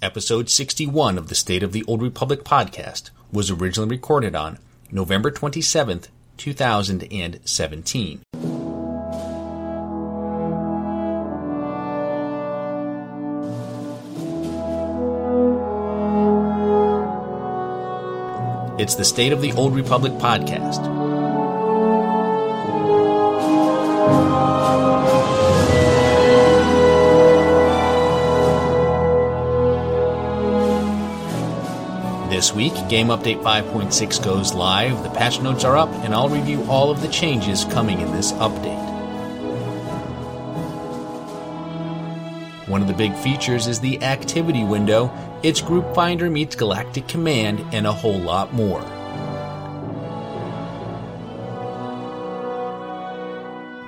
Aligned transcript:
Episode 0.00 0.48
61 0.48 1.18
of 1.18 1.26
the 1.28 1.34
State 1.34 1.64
of 1.64 1.72
the 1.72 1.82
Old 1.88 2.02
Republic 2.02 2.44
podcast 2.44 3.10
was 3.32 3.50
originally 3.50 3.90
recorded 3.90 4.36
on 4.36 4.58
November 4.92 5.28
27th, 5.32 6.06
2017. 6.36 8.20
It's 18.78 18.94
the 18.94 19.04
State 19.04 19.32
of 19.32 19.40
the 19.40 19.52
Old 19.54 19.74
Republic 19.74 20.12
podcast. 20.12 21.07
This 32.38 32.54
week, 32.54 32.74
Game 32.88 33.08
Update 33.08 33.42
5.6 33.42 34.24
goes 34.24 34.54
live, 34.54 35.02
the 35.02 35.10
patch 35.10 35.40
notes 35.40 35.64
are 35.64 35.76
up, 35.76 35.88
and 36.04 36.14
I'll 36.14 36.28
review 36.28 36.64
all 36.70 36.88
of 36.88 37.02
the 37.02 37.08
changes 37.08 37.64
coming 37.64 38.00
in 38.00 38.12
this 38.12 38.30
update. 38.34 38.78
One 42.68 42.80
of 42.80 42.86
the 42.86 42.94
big 42.94 43.12
features 43.16 43.66
is 43.66 43.80
the 43.80 44.00
activity 44.04 44.62
window. 44.62 45.10
It's 45.42 45.60
Group 45.60 45.92
Finder 45.96 46.30
meets 46.30 46.54
Galactic 46.54 47.08
Command 47.08 47.58
and 47.74 47.88
a 47.88 47.92
whole 47.92 48.20
lot 48.20 48.54
more. 48.54 48.82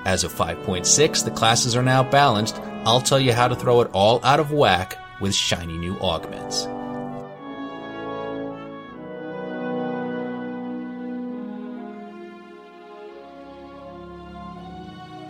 As 0.04 0.24
of 0.24 0.34
5.6, 0.34 1.24
the 1.24 1.30
classes 1.30 1.76
are 1.76 1.84
now 1.84 2.02
balanced. 2.02 2.56
I'll 2.84 3.00
tell 3.00 3.20
you 3.20 3.32
how 3.32 3.46
to 3.46 3.54
throw 3.54 3.80
it 3.82 3.90
all 3.92 4.18
out 4.24 4.40
of 4.40 4.50
whack 4.50 4.98
with 5.20 5.36
shiny 5.36 5.78
new 5.78 5.96
augments. 6.00 6.66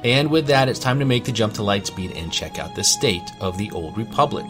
And 0.03 0.31
with 0.31 0.47
that, 0.47 0.71
it's 0.71 0.79
time 0.79 0.99
to 1.01 1.05
make 1.05 1.25
the 1.25 1.33
jump 1.33 1.53
to 1.55 1.61
Lightspeed 1.61 2.17
and 2.17 2.33
check 2.33 2.59
out 2.59 2.75
the 2.75 2.83
state 2.83 3.33
of 3.39 3.59
the 3.59 3.71
Old 3.73 3.99
Republic. 3.99 4.47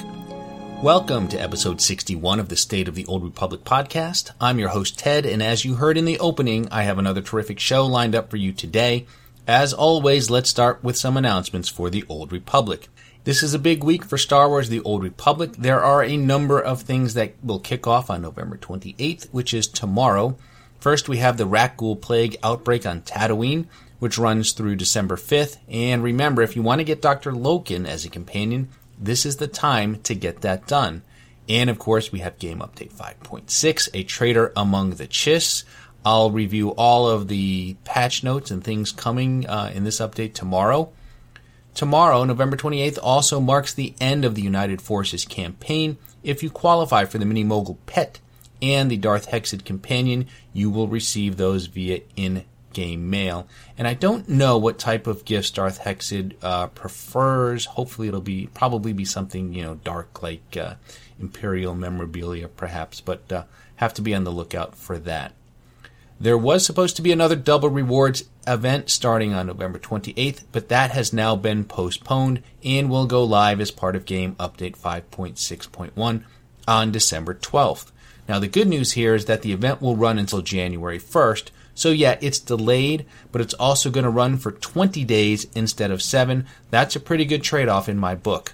Welcome 0.81 1.27
to 1.27 1.43
episode 1.43 1.81
61 1.81 2.39
of 2.39 2.49
the 2.49 2.57
State 2.57 2.87
of 2.87 2.95
the 2.95 3.05
Old 3.07 3.25
Republic 3.25 3.65
podcast. 3.65 4.31
I'm 4.41 4.61
your 4.61 4.69
host, 4.69 4.97
Ted, 4.97 5.27
and 5.27 5.43
as 5.43 5.65
you 5.65 5.75
heard 5.75 5.99
in 5.99 6.05
the 6.05 6.21
opening, 6.21 6.69
I 6.71 6.85
have 6.85 7.01
another 7.01 7.21
terrific 7.21 7.59
show 7.59 7.85
lined 7.85 8.15
up 8.15 8.31
for 8.31 8.37
you 8.37 8.53
today. 8.53 9.07
As 9.49 9.73
always, 9.75 10.31
let's 10.31 10.49
start 10.49 10.85
with 10.85 10.97
some 10.97 11.17
announcements 11.17 11.69
for 11.69 11.91
the 11.91 12.05
Old 12.09 12.31
Republic. 12.31 12.87
This 13.25 13.43
is 13.43 13.53
a 13.53 13.59
big 13.59 13.83
week 13.83 14.05
for 14.05 14.19
Star 14.19 14.49
Wars 14.49 14.69
The 14.69 14.83
Old 14.83 15.03
Republic. 15.03 15.55
There 15.59 15.83
are 15.83 16.05
a 16.05 16.17
number 16.17 16.61
of 16.61 16.83
things 16.83 17.15
that 17.15 17.35
will 17.43 17.59
kick 17.59 17.89
off 17.89 18.09
on 18.09 18.23
November 18.23 18.57
28th, 18.57 19.29
which 19.33 19.53
is 19.53 19.67
tomorrow. 19.67 20.39
First, 20.79 21.09
we 21.09 21.19
have 21.19 21.39
the 21.39 21.49
Rakghoul 21.49 22.01
Plague 22.01 22.37
outbreak 22.45 22.87
on 22.87 23.03
Tatooine 23.03 23.67
which 24.01 24.19
runs 24.19 24.53
through 24.53 24.75
December 24.75 25.17
5th. 25.17 25.59
And 25.69 26.03
remember, 26.03 26.43
if 26.43 26.57
you 26.57 26.63
want 26.63 26.81
to 26.81 26.85
get 26.85 27.01
Dr. 27.01 27.33
Loken 27.33 27.87
as 27.87 28.05
a 28.05 28.11
companion, 28.11 28.69
this 28.99 29.25
is 29.25 29.37
the 29.37 29.47
time 29.47 30.01
to 30.03 30.15
get 30.15 30.41
that 30.41 30.67
done. 30.67 31.03
And 31.49 31.71
of 31.71 31.79
course, 31.79 32.11
we 32.11 32.21
have 32.21 32.39
Game 32.39 32.59
Update 32.59 32.93
5.6, 32.93 33.89
a 33.95 34.03
traitor 34.03 34.53
among 34.57 34.91
the 34.93 35.07
Chiss. 35.07 35.65
I'll 36.05 36.31
review 36.31 36.71
all 36.71 37.09
of 37.09 37.29
the 37.29 37.77
patch 37.85 38.25
notes 38.25 38.51
and 38.51 38.65
things 38.65 38.91
coming 38.93 39.47
uh, 39.47 39.71
in 39.75 39.85
this 39.85 40.01
update 40.01 40.33
tomorrow. 40.33 40.91
Tomorrow, 41.75 42.25
November 42.25 42.57
28th, 42.57 42.99
also 43.03 43.41
marks 43.41 43.73
the 43.75 43.95
end 44.01 44.25
of 44.25 44.35
the 44.35 44.43
United 44.43 44.81
Forces 44.81 45.25
campaign. 45.25 45.99
If 46.23 46.43
you 46.43 46.51
qualify 46.51 47.05
for 47.05 47.19
the 47.19 47.27
Mini 47.27 47.45
Mogul 47.45 47.79
Pet 47.87 48.19
and 48.63 48.91
the 48.91 48.97
Darth 48.97 49.31
Hexid 49.31 49.65
Companion, 49.65 50.27
you 50.53 50.71
will 50.71 50.89
receive 50.89 51.37
those 51.37 51.67
via 51.67 52.01
in 52.17 52.45
game 52.73 53.11
mail. 53.11 53.49
And 53.77 53.87
I 53.87 53.95
don't 53.95 54.29
know 54.29 54.59
what 54.59 54.79
type 54.79 55.07
of 55.07 55.25
gifts 55.25 55.51
Darth 55.51 55.81
Hexid 55.81 56.35
uh, 56.43 56.69
prefers. 56.69 57.67
Hopefully, 57.67 58.09
it'll 58.09 58.21
be 58.21 58.49
probably 58.55 58.93
be 58.93 59.05
something 59.05 59.53
you 59.53 59.63
know 59.63 59.77
dark 59.77 60.23
like 60.23 60.57
uh, 60.57 60.75
Imperial 61.19 61.75
memorabilia, 61.75 62.49
perhaps. 62.49 63.01
But 63.01 63.31
uh, 63.33 63.45
have 63.77 63.95
to 63.95 64.03
be 64.03 64.15
on 64.15 64.25
the 64.25 64.33
lookout 64.33 64.75
for 64.75 64.99
that. 64.99 65.33
There 66.21 66.37
was 66.37 66.67
supposed 66.67 66.97
to 66.97 67.03
be 67.03 67.13
another 67.13 67.35
double 67.35 67.71
rewards 67.71 68.25
event 68.47 68.91
starting 68.91 69.33
on 69.33 69.47
November 69.47 69.79
28th, 69.79 70.45
but 70.53 70.69
that 70.69 70.91
has 70.91 71.15
now 71.15 71.35
been 71.35 71.65
postponed 71.65 72.43
and 72.63 72.91
will 72.91 73.07
go 73.07 73.25
live 73.25 73.59
as 73.59 73.71
part 73.71 73.97
of 73.97 74.05
Game 74.05 74.35
Update 74.35 74.77
5.6.1 74.77 76.25
on 76.69 76.93
December 76.93 77.35
12th. 77.35 77.91
Now, 78.29 78.39
the 78.39 78.49
good 78.49 78.69
news 78.69 78.93
here 78.93 79.15
is 79.15 79.25
that 79.25 79.41
the 79.41 79.53
event 79.53 79.81
will 79.81 79.97
run 79.97 80.19
until 80.19 80.43
January 80.43 80.99
1st, 80.99 81.49
so 81.81 81.91
yeah, 81.91 82.19
it's 82.21 82.39
delayed, 82.39 83.07
but 83.33 83.41
it's 83.41 83.55
also 83.55 83.91
going 83.91 84.05
to 84.05 84.11
run 84.11 84.37
for 84.37 84.53
20 84.53 85.03
days 85.05 85.47
instead 85.55 85.91
of 85.91 86.03
7. 86.03 86.45
That's 86.71 86.95
a 86.95 87.01
pretty 87.01 87.25
good 87.25 87.43
trade-off 87.43 87.89
in 87.89 87.97
my 87.97 88.15
book. 88.15 88.53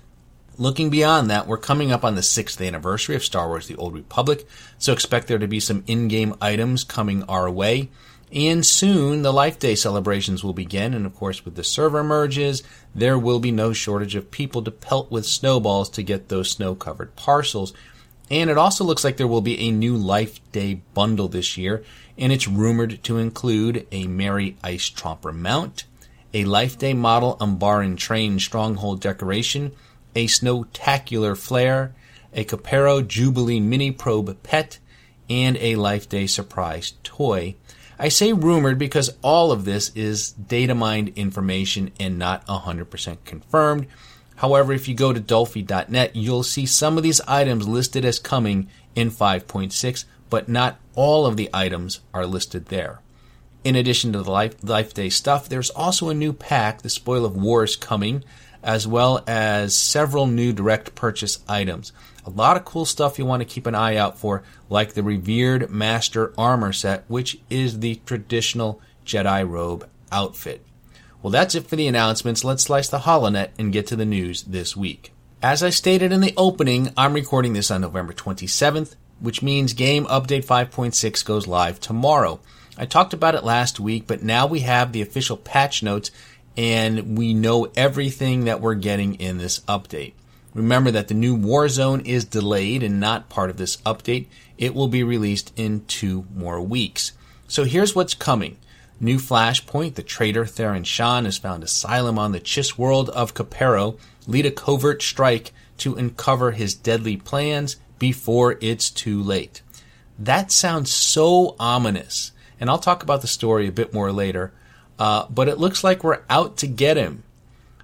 Looking 0.59 0.91
beyond 0.91 1.29
that, 1.29 1.49
we're 1.49 1.59
coming 1.59 1.91
up 1.91 2.05
on 2.05 2.15
the 2.15 2.21
6th 2.21 2.65
anniversary 2.65 3.17
of 3.17 3.25
Star 3.25 3.49
Wars 3.49 3.67
The 3.67 3.75
Old 3.75 3.95
Republic, 3.95 4.47
so 4.79 4.93
expect 4.93 5.27
there 5.27 5.41
to 5.41 5.49
be 5.49 5.59
some 5.59 5.83
in-game 5.89 6.37
items 6.41 6.85
coming 6.85 7.25
our 7.25 7.51
way. 7.51 7.89
And 8.33 8.65
soon 8.65 9.23
the 9.23 9.33
Life 9.33 9.59
Day 9.59 9.75
celebrations 9.75 10.45
will 10.45 10.53
begin, 10.53 10.95
and 10.95 11.05
of 11.05 11.17
course, 11.17 11.45
with 11.45 11.57
the 11.57 11.65
server 11.65 12.05
merges, 12.05 12.63
there 12.95 13.19
will 13.19 13.41
be 13.41 13.51
no 13.51 13.73
shortage 13.73 14.15
of 14.15 14.31
people 14.31 14.63
to 14.63 14.71
pelt 14.71 15.11
with 15.11 15.27
snowballs 15.27 15.91
to 15.91 16.03
get 16.05 16.29
those 16.29 16.51
snow 16.51 16.77
covered 16.77 17.17
parcels. 17.17 17.73
And 18.31 18.51
it 18.51 18.59
also 18.59 18.85
looks 18.85 19.05
like 19.05 19.17
there 19.17 19.29
will 19.29 19.41
be 19.41 19.59
a 19.61 19.71
new 19.71 19.97
Life 19.97 20.41
Day 20.51 20.81
bundle 20.95 21.29
this 21.29 21.57
year, 21.57 21.85
and 22.19 22.33
it's 22.33 22.49
rumored 22.49 23.03
to 23.05 23.19
include 23.19 23.87
a 23.93 24.07
Mary 24.07 24.57
Ice 24.65 24.91
Tromper 24.91 25.35
mount, 25.35 25.85
a 26.35 26.45
Life 26.45 26.79
Day 26.79 26.93
model 26.93 27.37
Umbaran 27.37 27.97
Train 27.97 28.41
Stronghold 28.41 29.01
decoration, 29.01 29.73
a 30.17 30.27
Snowtacular 30.27 31.37
flare, 31.37 31.95
a 32.33 32.45
Copero 32.45 33.07
Jubilee 33.07 33.61
Mini 33.61 33.93
Probe 33.93 34.43
pet, 34.43 34.79
and 35.31 35.57
a 35.59 35.77
Life 35.77 36.09
Day 36.09 36.27
surprise 36.27 36.95
toy. 37.05 37.55
I 37.99 38.09
say 38.09 38.33
rumored 38.33 38.79
because 38.79 39.17
all 39.23 39.53
of 39.53 39.65
this 39.65 39.91
is 39.95 40.33
data 40.33 40.75
mined 40.75 41.13
information 41.17 41.93
and 41.99 42.19
not 42.19 42.47
100% 42.47 43.17
confirmed. 43.25 43.87
However, 44.37 44.73
if 44.73 44.87
you 44.87 44.95
go 44.95 45.13
to 45.13 45.21
Dulfy.net, 45.21 46.15
you'll 46.15 46.43
see 46.43 46.67
some 46.67 46.97
of 46.97 47.03
these 47.03 47.21
items 47.23 47.67
listed 47.67 48.05
as 48.05 48.19
coming 48.19 48.69
in 48.95 49.11
5.6, 49.11 50.05
but 50.29 50.49
not 50.49 50.79
all 50.95 51.27
of 51.27 51.37
the 51.37 51.51
items 51.53 52.01
are 52.13 52.27
listed 52.27 52.67
there. 52.67 53.01
In 53.65 53.75
addition 53.75 54.13
to 54.13 54.23
the 54.23 54.31
Life, 54.31 54.57
Life 54.63 54.95
Day 54.95 55.09
stuff, 55.09 55.49
there's 55.49 55.71
also 55.71 56.09
a 56.09 56.15
new 56.15 56.33
pack, 56.33 56.83
The 56.83 56.91
Spoil 56.91 57.25
of 57.25 57.37
War, 57.37 57.65
is 57.65 57.77
coming, 57.77 58.23
as 58.63 58.87
well 58.87 59.25
as 59.27 59.77
several 59.77 60.27
new 60.27 60.53
direct 60.53 60.95
purchase 60.95 61.39
items. 61.49 61.93
A 62.25 62.31
lot 62.31 62.57
of 62.57 62.65
cool 62.65 62.85
stuff 62.85 63.19
you 63.19 63.25
want 63.25 63.41
to 63.41 63.49
keep 63.49 63.67
an 63.67 63.75
eye 63.75 63.97
out 63.97 64.19
for, 64.19 64.43
like 64.69 64.93
the 64.93 65.03
Revered 65.03 65.71
Master 65.71 66.33
Armor 66.37 66.73
set, 66.73 67.05
which 67.09 67.39
is 67.49 67.81
the 67.81 68.01
traditional 68.07 68.81
Jedi 69.05 69.49
robe 69.49 69.89
outfit. 70.13 70.65
Well, 71.23 71.31
that's 71.31 71.55
it 71.55 71.67
for 71.67 71.77
the 71.77 71.87
announcements. 71.87 72.45
Let's 72.45 72.65
slice 72.65 72.89
the 72.89 73.01
holonet 73.01 73.51
and 73.59 73.73
get 73.73 73.87
to 73.89 73.97
the 73.97 74.05
news 74.05 74.43
this 74.43 74.77
week. 74.77 75.13
As 75.43 75.63
I 75.63 75.71
stated 75.71 76.13
in 76.13 76.21
the 76.21 76.35
opening, 76.37 76.93
I'm 76.97 77.13
recording 77.15 77.53
this 77.53 77.71
on 77.71 77.81
November 77.81 78.13
27th, 78.13 78.97
which 79.21 79.43
means 79.43 79.73
Game 79.73 80.07
Update 80.07 80.45
5.6 80.45 81.25
goes 81.25 81.47
live 81.47 81.81
tomorrow. 81.81 82.41
I 82.79 82.85
talked 82.85 83.15
about 83.15 83.35
it 83.35 83.45
last 83.45 83.81
week, 83.81 84.07
but 84.07 84.23
now 84.23 84.47
we 84.47 84.61
have 84.61 84.93
the 84.93 85.03
official 85.03 85.37
patch 85.37 85.83
notes 85.83 86.11
and 86.57 87.17
we 87.19 87.35
know 87.35 87.71
everything 87.77 88.45
that 88.45 88.61
we're 88.61 88.75
getting 88.75 89.15
in 89.15 89.39
this 89.39 89.61
update. 89.61 90.13
Remember 90.55 90.91
that 90.91 91.09
the 91.09 91.15
new 91.15 91.37
Warzone 91.37 92.07
is 92.07 92.25
delayed 92.25 92.83
and 92.83 92.99
not 92.99 93.29
part 93.29 93.51
of 93.51 93.59
this 93.59 93.77
update. 93.79 94.27
It 94.57 94.75
will 94.75 94.89
be 94.89 95.03
released 95.03 95.53
in 95.55 95.85
two 95.85 96.27
more 96.35 96.63
weeks. 96.63 97.13
So 97.47 97.65
here's 97.65 97.95
what's 97.95 98.15
coming. 98.15 98.57
New 98.99 99.19
Flashpoint, 99.19 99.95
the 99.95 100.03
traitor 100.03 100.47
Theron 100.47 100.85
Shan 100.85 101.27
has 101.27 101.37
found 101.37 101.63
asylum 101.63 102.19
on 102.19 102.33
the 102.33 102.41
Chiss 102.41 102.79
world 102.79 103.11
of 103.11 103.35
Copero, 103.35 103.99
lead 104.27 104.47
a 104.47 104.51
covert 104.51 105.03
strike 105.03 105.53
to 105.79 105.95
uncover 105.97 106.53
his 106.53 106.75
deadly 106.75 107.19
plans 107.19 107.77
before 107.99 108.57
it's 108.63 108.91
too 108.91 109.23
late. 109.23 109.61
That 110.19 110.51
sounds 110.51 110.91
so 110.91 111.57
ominous, 111.61 112.33
and 112.59 112.71
I'll 112.71 112.79
talk 112.79 113.03
about 113.03 113.21
the 113.21 113.27
story 113.27 113.69
a 113.69 113.73
bit 113.73 113.93
more 113.93 114.13
later, 114.13 114.55
uh, 114.99 115.27
but 115.29 115.49
it 115.49 115.59
looks 115.59 115.85
like 115.85 116.03
we're 116.03 116.23
out 116.31 116.57
to 116.59 116.67
get 116.67 116.97
him. 116.97 117.23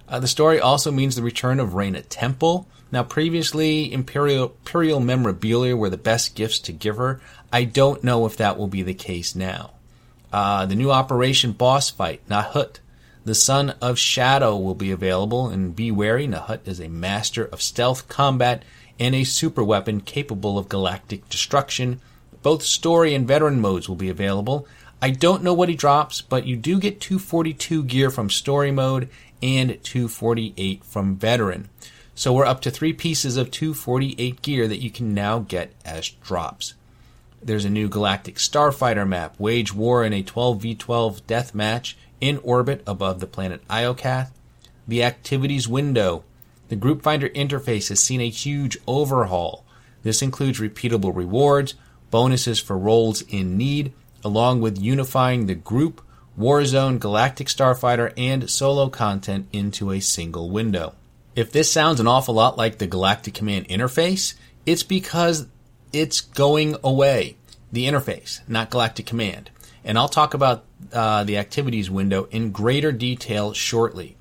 Uh, 0.09 0.19
the 0.19 0.27
story 0.27 0.59
also 0.59 0.91
means 0.91 1.15
the 1.15 1.21
return 1.21 1.59
of 1.59 1.71
Raina 1.71 2.03
Temple. 2.09 2.67
Now, 2.91 3.03
previously, 3.03 3.93
Imperial, 3.93 4.45
Imperial 4.45 4.99
memorabilia 4.99 5.77
were 5.77 5.91
the 5.91 5.97
best 5.97 6.35
gifts 6.35 6.57
to 6.59 6.71
give 6.71 6.97
her. 6.97 7.21
I 7.51 7.65
don't 7.65 8.03
know 8.03 8.25
if 8.25 8.35
that 8.37 8.57
will 8.57 8.67
be 8.67 8.81
the 8.81 8.95
case 8.95 9.35
now. 9.35 9.73
Uh, 10.33 10.65
the 10.65 10.75
new 10.75 10.89
Operation 10.89 11.51
Boss 11.51 11.91
Fight, 11.91 12.27
Nahut, 12.27 12.79
the 13.23 13.35
Son 13.35 13.75
of 13.79 13.99
Shadow, 13.99 14.57
will 14.57 14.73
be 14.73 14.89
available, 14.89 15.47
and 15.47 15.75
be 15.75 15.91
wary, 15.91 16.27
Nahut 16.27 16.67
is 16.67 16.79
a 16.79 16.89
master 16.89 17.45
of 17.45 17.61
stealth 17.61 18.09
combat 18.09 18.63
and 18.99 19.13
a 19.13 19.25
super 19.25 19.63
weapon 19.63 20.01
capable 20.01 20.57
of 20.57 20.69
galactic 20.69 21.29
destruction. 21.29 22.01
Both 22.41 22.63
story 22.63 23.13
and 23.13 23.27
veteran 23.27 23.61
modes 23.61 23.87
will 23.87 23.95
be 23.95 24.09
available. 24.09 24.67
I 25.03 25.11
don't 25.11 25.43
know 25.43 25.53
what 25.53 25.69
he 25.69 25.75
drops, 25.75 26.21
but 26.21 26.47
you 26.47 26.55
do 26.55 26.79
get 26.79 26.99
242 26.99 27.83
gear 27.83 28.09
from 28.09 28.31
story 28.31 28.71
mode 28.71 29.09
and 29.43 29.83
248 29.83 30.83
from 30.83 31.15
veteran. 31.15 31.69
So 32.15 32.33
we're 32.33 32.45
up 32.45 32.61
to 32.61 32.71
three 32.71 32.93
pieces 32.93 33.37
of 33.37 33.51
248 33.51 34.41
gear 34.41 34.67
that 34.67 34.81
you 34.81 34.89
can 34.89 35.13
now 35.13 35.39
get 35.39 35.73
as 35.85 36.09
drops. 36.09 36.73
There's 37.45 37.65
a 37.65 37.69
new 37.69 37.89
Galactic 37.89 38.35
Starfighter 38.35 39.07
map, 39.07 39.37
wage 39.37 39.73
war 39.73 40.05
in 40.05 40.13
a 40.13 40.23
12v12 40.23 41.27
death 41.27 41.53
match 41.53 41.97
in 42.21 42.37
orbit 42.37 42.81
above 42.87 43.19
the 43.19 43.27
planet 43.27 43.67
Iokath. 43.67 44.31
The 44.87 45.03
activities 45.03 45.67
window. 45.67 46.23
The 46.69 46.77
Group 46.77 47.03
Finder 47.03 47.27
interface 47.29 47.89
has 47.89 47.99
seen 47.99 48.21
a 48.21 48.29
huge 48.29 48.77
overhaul. 48.87 49.65
This 50.03 50.21
includes 50.21 50.59
repeatable 50.59 51.13
rewards, 51.13 51.75
bonuses 52.11 52.59
for 52.59 52.77
roles 52.77 53.21
in 53.23 53.57
need, 53.57 53.91
along 54.23 54.61
with 54.61 54.81
unifying 54.81 55.45
the 55.45 55.55
group, 55.55 56.01
Warzone, 56.39 56.99
Galactic 56.99 57.47
Starfighter, 57.47 58.13
and 58.17 58.49
solo 58.49 58.89
content 58.89 59.47
into 59.51 59.91
a 59.91 59.99
single 59.99 60.49
window. 60.49 60.95
If 61.35 61.51
this 61.51 61.71
sounds 61.71 61.99
an 61.99 62.07
awful 62.07 62.35
lot 62.35 62.57
like 62.57 62.77
the 62.77 62.87
Galactic 62.87 63.33
Command 63.33 63.67
interface, 63.67 64.35
it's 64.65 64.83
because 64.83 65.47
it's 65.93 66.19
going 66.19 66.75
away. 66.83 67.37
The 67.71 67.85
interface, 67.85 68.41
not 68.47 68.69
Galactic 68.69 69.05
Command. 69.05 69.49
And 69.85 69.97
I'll 69.97 70.09
talk 70.09 70.33
about 70.33 70.65
uh, 70.91 71.23
the 71.23 71.37
activities 71.37 71.89
window 71.89 72.27
in 72.31 72.51
greater 72.51 72.91
detail 72.91 73.53
shortly. 73.53 74.17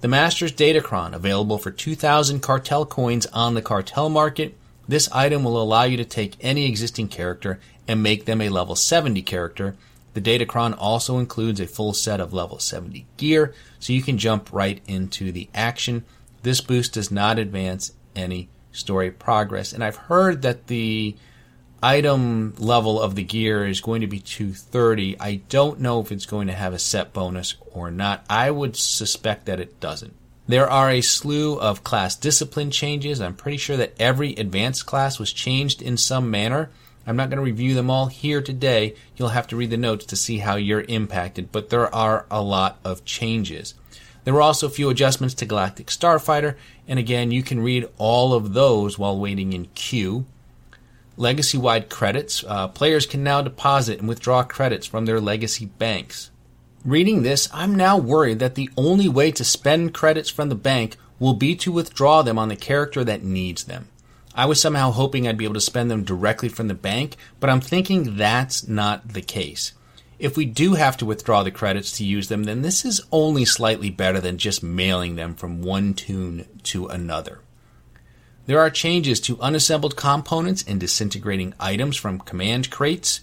The 0.00 0.08
Master's 0.08 0.52
Datacron, 0.52 1.14
available 1.14 1.58
for 1.58 1.70
2,000 1.70 2.40
cartel 2.40 2.84
coins 2.84 3.26
on 3.26 3.54
the 3.54 3.62
cartel 3.62 4.08
market. 4.08 4.56
This 4.86 5.10
item 5.10 5.42
will 5.42 5.60
allow 5.60 5.84
you 5.84 5.96
to 5.96 6.04
take 6.04 6.36
any 6.40 6.66
existing 6.66 7.08
character 7.08 7.58
and 7.88 8.02
make 8.02 8.24
them 8.24 8.40
a 8.40 8.48
level 8.48 8.76
70 8.76 9.22
character. 9.22 9.74
The 10.14 10.20
Datacron 10.20 10.74
also 10.78 11.18
includes 11.18 11.60
a 11.60 11.66
full 11.66 11.92
set 11.92 12.20
of 12.20 12.32
level 12.32 12.58
70 12.58 13.06
gear, 13.16 13.54
so 13.78 13.92
you 13.92 14.02
can 14.02 14.18
jump 14.18 14.52
right 14.52 14.80
into 14.86 15.32
the 15.32 15.48
action. 15.54 16.04
This 16.42 16.60
boost 16.60 16.94
does 16.94 17.10
not 17.10 17.38
advance 17.38 17.92
any 18.14 18.48
story 18.76 19.10
progress, 19.10 19.72
and 19.72 19.82
I've 19.82 19.96
heard 19.96 20.42
that 20.42 20.66
the 20.66 21.16
item 21.82 22.54
level 22.58 23.00
of 23.00 23.14
the 23.14 23.22
gear 23.22 23.66
is 23.66 23.80
going 23.80 24.00
to 24.00 24.06
be 24.06 24.18
230. 24.18 25.20
I 25.20 25.36
don't 25.48 25.80
know 25.80 26.00
if 26.00 26.10
it's 26.10 26.26
going 26.26 26.46
to 26.46 26.52
have 26.52 26.72
a 26.72 26.78
set 26.78 27.12
bonus 27.12 27.54
or 27.72 27.90
not. 27.90 28.24
I 28.28 28.50
would 28.50 28.76
suspect 28.76 29.46
that 29.46 29.60
it 29.60 29.78
doesn't. 29.80 30.14
There 30.48 30.70
are 30.70 30.90
a 30.90 31.00
slew 31.00 31.58
of 31.58 31.84
class 31.84 32.14
discipline 32.14 32.70
changes. 32.70 33.20
I'm 33.20 33.34
pretty 33.34 33.58
sure 33.58 33.76
that 33.76 33.94
every 33.98 34.34
advanced 34.34 34.86
class 34.86 35.18
was 35.18 35.32
changed 35.32 35.82
in 35.82 35.96
some 35.96 36.30
manner. 36.30 36.70
I'm 37.06 37.16
not 37.16 37.30
going 37.30 37.38
to 37.38 37.42
review 37.42 37.74
them 37.74 37.90
all 37.90 38.06
here 38.06 38.40
today. 38.40 38.94
You'll 39.16 39.28
have 39.28 39.46
to 39.48 39.56
read 39.56 39.70
the 39.70 39.76
notes 39.76 40.06
to 40.06 40.16
see 40.16 40.38
how 40.38 40.56
you're 40.56 40.82
impacted, 40.82 41.52
but 41.52 41.70
there 41.70 41.92
are 41.94 42.26
a 42.30 42.42
lot 42.42 42.78
of 42.84 43.04
changes. 43.04 43.74
There 44.26 44.34
were 44.34 44.42
also 44.42 44.66
a 44.66 44.70
few 44.70 44.90
adjustments 44.90 45.36
to 45.36 45.46
Galactic 45.46 45.86
Starfighter, 45.86 46.56
and 46.88 46.98
again, 46.98 47.30
you 47.30 47.44
can 47.44 47.60
read 47.60 47.88
all 47.96 48.34
of 48.34 48.54
those 48.54 48.98
while 48.98 49.16
waiting 49.16 49.52
in 49.52 49.66
queue. 49.76 50.26
Legacy 51.16 51.56
wide 51.56 51.88
credits. 51.88 52.42
Uh, 52.44 52.66
players 52.66 53.06
can 53.06 53.22
now 53.22 53.40
deposit 53.40 54.00
and 54.00 54.08
withdraw 54.08 54.42
credits 54.42 54.84
from 54.84 55.04
their 55.04 55.20
legacy 55.20 55.66
banks. 55.66 56.32
Reading 56.84 57.22
this, 57.22 57.48
I'm 57.54 57.76
now 57.76 57.98
worried 57.98 58.40
that 58.40 58.56
the 58.56 58.68
only 58.76 59.08
way 59.08 59.30
to 59.30 59.44
spend 59.44 59.94
credits 59.94 60.28
from 60.28 60.48
the 60.48 60.56
bank 60.56 60.96
will 61.20 61.34
be 61.34 61.54
to 61.54 61.70
withdraw 61.70 62.22
them 62.22 62.36
on 62.36 62.48
the 62.48 62.56
character 62.56 63.04
that 63.04 63.22
needs 63.22 63.62
them. 63.62 63.86
I 64.34 64.46
was 64.46 64.60
somehow 64.60 64.90
hoping 64.90 65.28
I'd 65.28 65.38
be 65.38 65.44
able 65.44 65.54
to 65.54 65.60
spend 65.60 65.88
them 65.88 66.02
directly 66.02 66.48
from 66.48 66.66
the 66.66 66.74
bank, 66.74 67.14
but 67.38 67.48
I'm 67.48 67.60
thinking 67.60 68.16
that's 68.16 68.66
not 68.66 69.12
the 69.12 69.22
case. 69.22 69.70
If 70.18 70.36
we 70.36 70.46
do 70.46 70.74
have 70.74 70.96
to 70.98 71.06
withdraw 71.06 71.42
the 71.42 71.50
credits 71.50 71.92
to 71.98 72.04
use 72.04 72.28
them, 72.28 72.44
then 72.44 72.62
this 72.62 72.84
is 72.84 73.02
only 73.12 73.44
slightly 73.44 73.90
better 73.90 74.18
than 74.18 74.38
just 74.38 74.62
mailing 74.62 75.16
them 75.16 75.34
from 75.34 75.60
one 75.60 75.92
toon 75.92 76.46
to 76.64 76.86
another. 76.86 77.40
There 78.46 78.60
are 78.60 78.70
changes 78.70 79.20
to 79.22 79.40
unassembled 79.40 79.96
components 79.96 80.64
and 80.66 80.80
disintegrating 80.80 81.52
items 81.60 81.96
from 81.96 82.20
command 82.20 82.70
crates. 82.70 83.20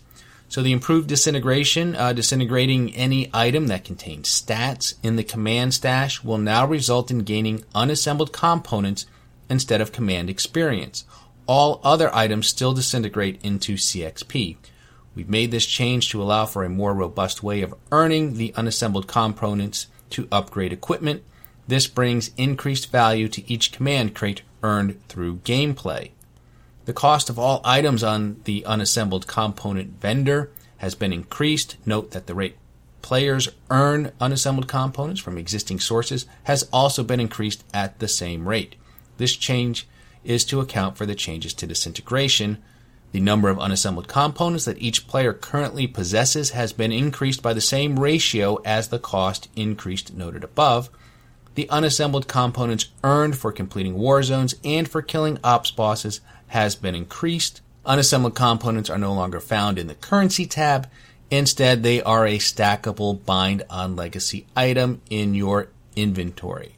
So 0.49 0.61
the 0.61 0.73
improved 0.73 1.07
disintegration, 1.07 1.95
uh, 1.95 2.13
disintegrating 2.13 2.93
any 2.93 3.27
item 3.33 3.67
that 3.67 3.85
contains 3.85 4.29
stats 4.29 4.93
in 5.01 5.15
the 5.15 5.23
command 5.23 5.73
stash 5.73 6.23
will 6.23 6.37
now 6.37 6.67
result 6.67 7.09
in 7.09 7.19
gaining 7.19 7.63
unassembled 7.73 8.33
components 8.33 9.07
instead 9.49 9.81
of 9.81 9.91
command 9.91 10.29
experience. 10.29 11.05
All 11.47 11.81
other 11.83 12.13
items 12.13 12.47
still 12.47 12.73
disintegrate 12.73 13.39
into 13.43 13.77
CXP. 13.77 14.57
We've 15.15 15.29
made 15.29 15.51
this 15.51 15.65
change 15.65 16.09
to 16.09 16.21
allow 16.21 16.45
for 16.45 16.63
a 16.63 16.69
more 16.69 16.93
robust 16.93 17.43
way 17.43 17.61
of 17.61 17.75
earning 17.91 18.35
the 18.35 18.53
unassembled 18.55 19.07
components 19.07 19.87
to 20.11 20.27
upgrade 20.31 20.73
equipment. 20.73 21.23
This 21.67 21.87
brings 21.87 22.31
increased 22.35 22.91
value 22.91 23.27
to 23.29 23.51
each 23.51 23.71
command 23.71 24.15
crate 24.15 24.41
earned 24.63 24.99
through 25.07 25.37
gameplay. 25.37 26.11
The 26.85 26.93
cost 26.93 27.29
of 27.29 27.39
all 27.39 27.61
items 27.63 28.03
on 28.03 28.41
the 28.43 28.65
unassembled 28.65 29.27
component 29.27 30.01
vendor 30.01 30.51
has 30.77 30.95
been 30.95 31.13
increased. 31.13 31.77
Note 31.85 32.11
that 32.11 32.27
the 32.27 32.35
rate 32.35 32.57
players 33.01 33.49
earn 33.69 34.11
unassembled 34.19 34.67
components 34.67 35.21
from 35.21 35.37
existing 35.37 35.79
sources 35.79 36.25
has 36.43 36.67
also 36.73 37.03
been 37.03 37.19
increased 37.19 37.63
at 37.73 37.99
the 37.99 38.07
same 38.07 38.49
rate. 38.49 38.75
This 39.17 39.35
change 39.35 39.87
is 40.23 40.43
to 40.45 40.59
account 40.59 40.97
for 40.97 41.05
the 41.05 41.15
changes 41.15 41.53
to 41.53 41.67
disintegration. 41.67 42.61
The 43.13 43.21
number 43.21 43.47
of 43.47 43.59
unassembled 43.59 44.09
components 44.09 44.65
that 44.65 44.81
each 44.81 45.07
player 45.07 45.31
currently 45.31 45.87
possesses 45.87 46.49
has 46.49 46.73
been 46.73 46.91
increased 46.91 47.41
by 47.41 47.53
the 47.53 47.61
same 47.61 47.97
ratio 47.97 48.57
as 48.65 48.89
the 48.89 48.99
cost 48.99 49.47
increased 49.55 50.13
noted 50.13 50.43
above 50.43 50.89
the 51.55 51.69
unassembled 51.69 52.27
components 52.27 52.89
earned 53.03 53.37
for 53.37 53.51
completing 53.51 53.95
war 53.95 54.23
zones 54.23 54.55
and 54.63 54.89
for 54.89 55.01
killing 55.01 55.37
ops 55.43 55.71
bosses 55.71 56.21
has 56.47 56.75
been 56.75 56.95
increased. 56.95 57.61
Unassembled 57.85 58.35
components 58.35 58.89
are 58.89 58.97
no 58.97 59.13
longer 59.13 59.39
found 59.39 59.77
in 59.77 59.87
the 59.87 59.95
currency 59.95 60.45
tab. 60.45 60.89
Instead, 61.29 61.83
they 61.83 62.01
are 62.01 62.25
a 62.25 62.37
stackable 62.37 63.23
bind 63.25 63.63
on 63.69 63.95
legacy 63.95 64.45
item 64.55 65.01
in 65.09 65.33
your 65.35 65.67
inventory. 65.95 66.75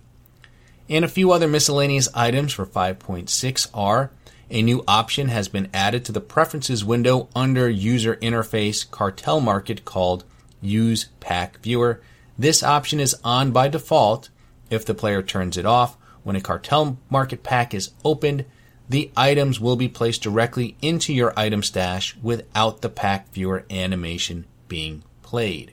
And 0.89 1.03
a 1.03 1.09
few 1.09 1.31
other 1.31 1.47
miscellaneous 1.47 2.09
items 2.13 2.53
for 2.53 2.65
5.6 2.65 3.67
are 3.73 4.11
a 4.49 4.61
new 4.61 4.83
option 4.87 5.29
has 5.29 5.47
been 5.47 5.69
added 5.73 6.05
to 6.05 6.11
the 6.11 6.21
preferences 6.21 6.85
window 6.85 7.29
under 7.35 7.69
user 7.69 8.15
interface 8.17 8.89
cartel 8.89 9.41
market 9.41 9.85
called 9.85 10.23
use 10.61 11.09
pack 11.19 11.59
viewer. 11.61 12.01
This 12.37 12.63
option 12.63 12.99
is 12.99 13.15
on 13.23 13.51
by 13.51 13.67
default 13.67 14.29
if 14.69 14.85
the 14.85 14.93
player 14.93 15.21
turns 15.21 15.57
it 15.57 15.65
off, 15.65 15.97
when 16.23 16.35
a 16.35 16.41
cartel 16.41 16.97
market 17.09 17.43
pack 17.43 17.73
is 17.73 17.91
opened, 18.03 18.45
the 18.89 19.11
items 19.15 19.59
will 19.59 19.75
be 19.75 19.87
placed 19.87 20.23
directly 20.23 20.75
into 20.81 21.13
your 21.13 21.37
item 21.37 21.63
stash 21.63 22.15
without 22.21 22.81
the 22.81 22.89
pack 22.89 23.31
viewer 23.31 23.65
animation 23.69 24.45
being 24.67 25.03
played. 25.21 25.71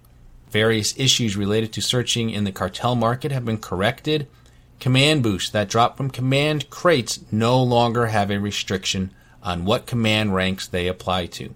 Various 0.50 0.98
issues 0.98 1.36
related 1.36 1.72
to 1.72 1.80
searching 1.80 2.30
in 2.30 2.44
the 2.44 2.52
cartel 2.52 2.94
market 2.94 3.32
have 3.32 3.44
been 3.44 3.58
corrected. 3.58 4.28
Command 4.82 5.22
boosts 5.22 5.50
that 5.50 5.68
drop 5.68 5.96
from 5.96 6.10
command 6.10 6.68
crates 6.68 7.20
no 7.30 7.62
longer 7.62 8.06
have 8.06 8.32
a 8.32 8.40
restriction 8.40 9.12
on 9.40 9.64
what 9.64 9.86
command 9.86 10.34
ranks 10.34 10.66
they 10.66 10.88
apply 10.88 11.26
to. 11.26 11.54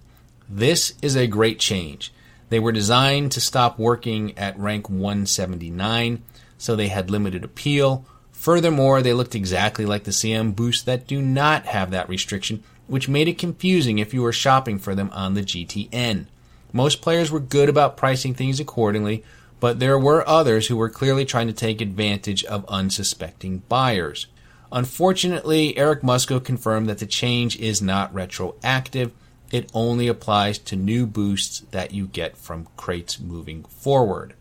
This 0.49 0.95
is 1.03 1.17
a 1.17 1.27
great 1.27 1.59
change. 1.59 2.13
They 2.51 2.61
were 2.61 2.71
designed 2.71 3.33
to 3.33 3.41
stop 3.41 3.81
working 3.81 4.39
at 4.39 4.57
rank 4.57 4.89
179 4.89 6.23
so 6.57 6.77
they 6.77 6.87
had 6.87 7.11
limited 7.11 7.43
appeal. 7.43 8.05
Furthermore, 8.31 9.03
they 9.03 9.13
looked 9.13 9.35
exactly 9.35 9.85
like 9.85 10.05
the 10.05 10.13
CM 10.13 10.55
boosts 10.55 10.85
that 10.85 11.09
do 11.09 11.21
not 11.21 11.67
have 11.67 11.91
that 11.91 12.09
restriction, 12.09 12.63
which 12.87 13.09
made 13.09 13.27
it 13.27 13.39
confusing 13.39 13.99
if 13.99 14.15
you 14.15 14.23
were 14.23 14.33
shopping 14.33 14.79
for 14.79 14.95
them 14.95 15.11
on 15.13 15.35
the 15.35 15.43
GTN. 15.43 16.27
Most 16.73 17.03
players 17.03 17.33
were 17.33 17.41
good 17.41 17.69
about 17.69 17.97
pricing 17.97 18.35
things 18.35 18.61
accordingly, 18.61 19.25
but 19.61 19.79
there 19.79 19.99
were 19.99 20.29
others 20.29 20.67
who 20.67 20.77
were 20.77 20.91
clearly 20.91 21.25
trying 21.25 21.47
to 21.47 21.53
take 21.53 21.81
advantage 21.81 22.45
of 22.45 22.65
unsuspecting 22.69 23.63
buyers. 23.69 24.27
Unfortunately, 24.73 25.77
Eric 25.77 26.03
Musco 26.03 26.43
confirmed 26.43 26.89
that 26.89 26.99
the 26.99 27.07
change 27.07 27.57
is 27.59 27.81
not 27.81 28.13
retroactive. 28.13 29.13
It 29.53 29.71
only 29.73 30.09
applies 30.09 30.59
to 30.59 30.77
new 30.77 31.07
boosts 31.07 31.61
that 31.71 31.93
you 31.93 32.07
get 32.07 32.37
from 32.37 32.69
crates 32.77 33.21
moving 33.21 33.65
forward. 33.65 34.35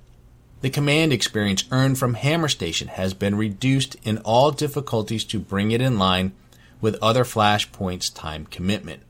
The 0.62 0.70
command 0.72 1.14
experience 1.14 1.66
earned 1.70 2.00
from 2.00 2.16
Hammer 2.16 2.48
Station 2.48 2.88
has 2.88 3.14
been 3.14 3.36
reduced 3.36 3.98
in 4.04 4.18
all 4.20 4.52
difficulties 4.52 5.24
to 5.26 5.40
bring 5.40 5.72
it 5.72 5.82
in 5.82 6.00
line 6.00 6.34
with 6.82 6.98
other 7.02 7.24
Flashpoint's 7.24 8.10
time 8.10 8.48
commitment. 8.48 9.04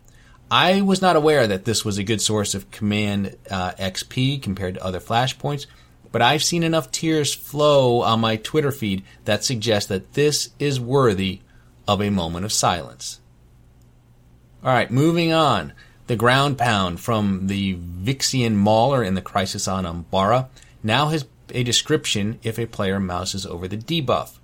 I 0.52 0.82
was 0.82 1.02
not 1.02 1.16
aware 1.16 1.48
that 1.48 1.66
this 1.66 1.84
was 1.84 1.98
a 1.98 2.04
good 2.04 2.22
source 2.22 2.54
of 2.54 2.70
command 2.72 3.38
uh, 3.50 3.72
XP 3.72 4.42
compared 4.42 4.76
to 4.76 4.84
other 4.84 5.00
Flashpoints, 5.00 5.66
but 6.16 6.22
I've 6.22 6.46
seen 6.46 6.64
enough 6.64 6.92
tears 6.92 7.34
flow 7.34 8.02
on 8.02 8.22
my 8.22 8.38
Twitter 8.38 8.72
feed 8.72 9.04
that 9.26 9.44
suggest 9.44 9.90
that 9.90 10.14
this 10.14 10.52
is 10.60 10.80
worthy 10.80 11.42
of 11.90 12.02
a 12.02 12.10
moment 12.10 12.46
of 12.46 12.54
silence. 12.54 13.20
All 14.64 14.72
right, 14.72 14.90
moving 14.90 15.34
on. 15.34 15.74
The 16.08 16.16
ground 16.16 16.58
pound 16.58 17.02
from 17.02 17.48
the 17.48 17.76
Vixian 17.76 18.54
Mauler 18.54 19.04
in 19.04 19.16
the 19.16 19.22
Crisis 19.22 19.68
on 19.68 19.84
Umbara 19.84 20.48
now 20.82 21.10
has 21.10 21.26
a 21.50 21.64
description 21.64 22.40
if 22.44 22.58
a 22.58 22.66
player 22.66 23.02
mouses 23.02 23.46
over 23.46 23.68
the 23.68 23.76
debuff. 23.76 24.40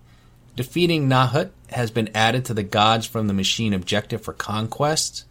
Defeating 0.57 1.07
Nahut 1.07 1.51
has 1.69 1.89
been 1.89 2.09
added 2.13 2.43
to 2.43 2.53
the 2.53 2.63
gods 2.63 3.05
from 3.05 3.27
the 3.27 3.33
machine 3.33 3.73
objective 3.73 4.21
for 4.21 4.33
conquests. 4.33 5.23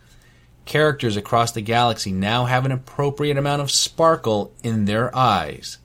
Characters 0.65 1.19
across 1.19 1.53
the 1.53 1.61
galaxy 1.61 2.13
now 2.13 2.47
have 2.47 2.65
an 2.65 2.73
appropriate 2.73 3.37
amount 3.37 3.61
of 3.61 3.71
sparkle 3.71 4.55
in 4.63 4.87
their 4.87 5.15
eyes. 5.15 5.77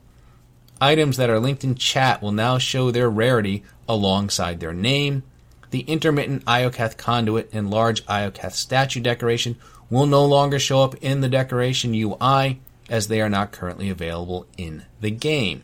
Items 0.80 1.16
that 1.16 1.30
are 1.30 1.40
linked 1.40 1.64
in 1.64 1.74
chat 1.74 2.20
will 2.20 2.32
now 2.32 2.58
show 2.58 2.90
their 2.90 3.08
rarity 3.08 3.64
alongside 3.88 4.60
their 4.60 4.74
name. 4.74 5.22
The 5.70 5.80
intermittent 5.80 6.44
Iokath 6.44 6.96
conduit 6.96 7.48
and 7.52 7.70
large 7.70 8.04
Iokath 8.06 8.52
statue 8.52 9.00
decoration 9.00 9.56
will 9.88 10.06
no 10.06 10.24
longer 10.24 10.58
show 10.58 10.82
up 10.82 10.94
in 10.96 11.20
the 11.20 11.28
decoration 11.28 11.94
UI 11.94 12.60
as 12.88 13.08
they 13.08 13.20
are 13.20 13.28
not 13.28 13.52
currently 13.52 13.88
available 13.88 14.46
in 14.56 14.84
the 15.00 15.10
game. 15.10 15.62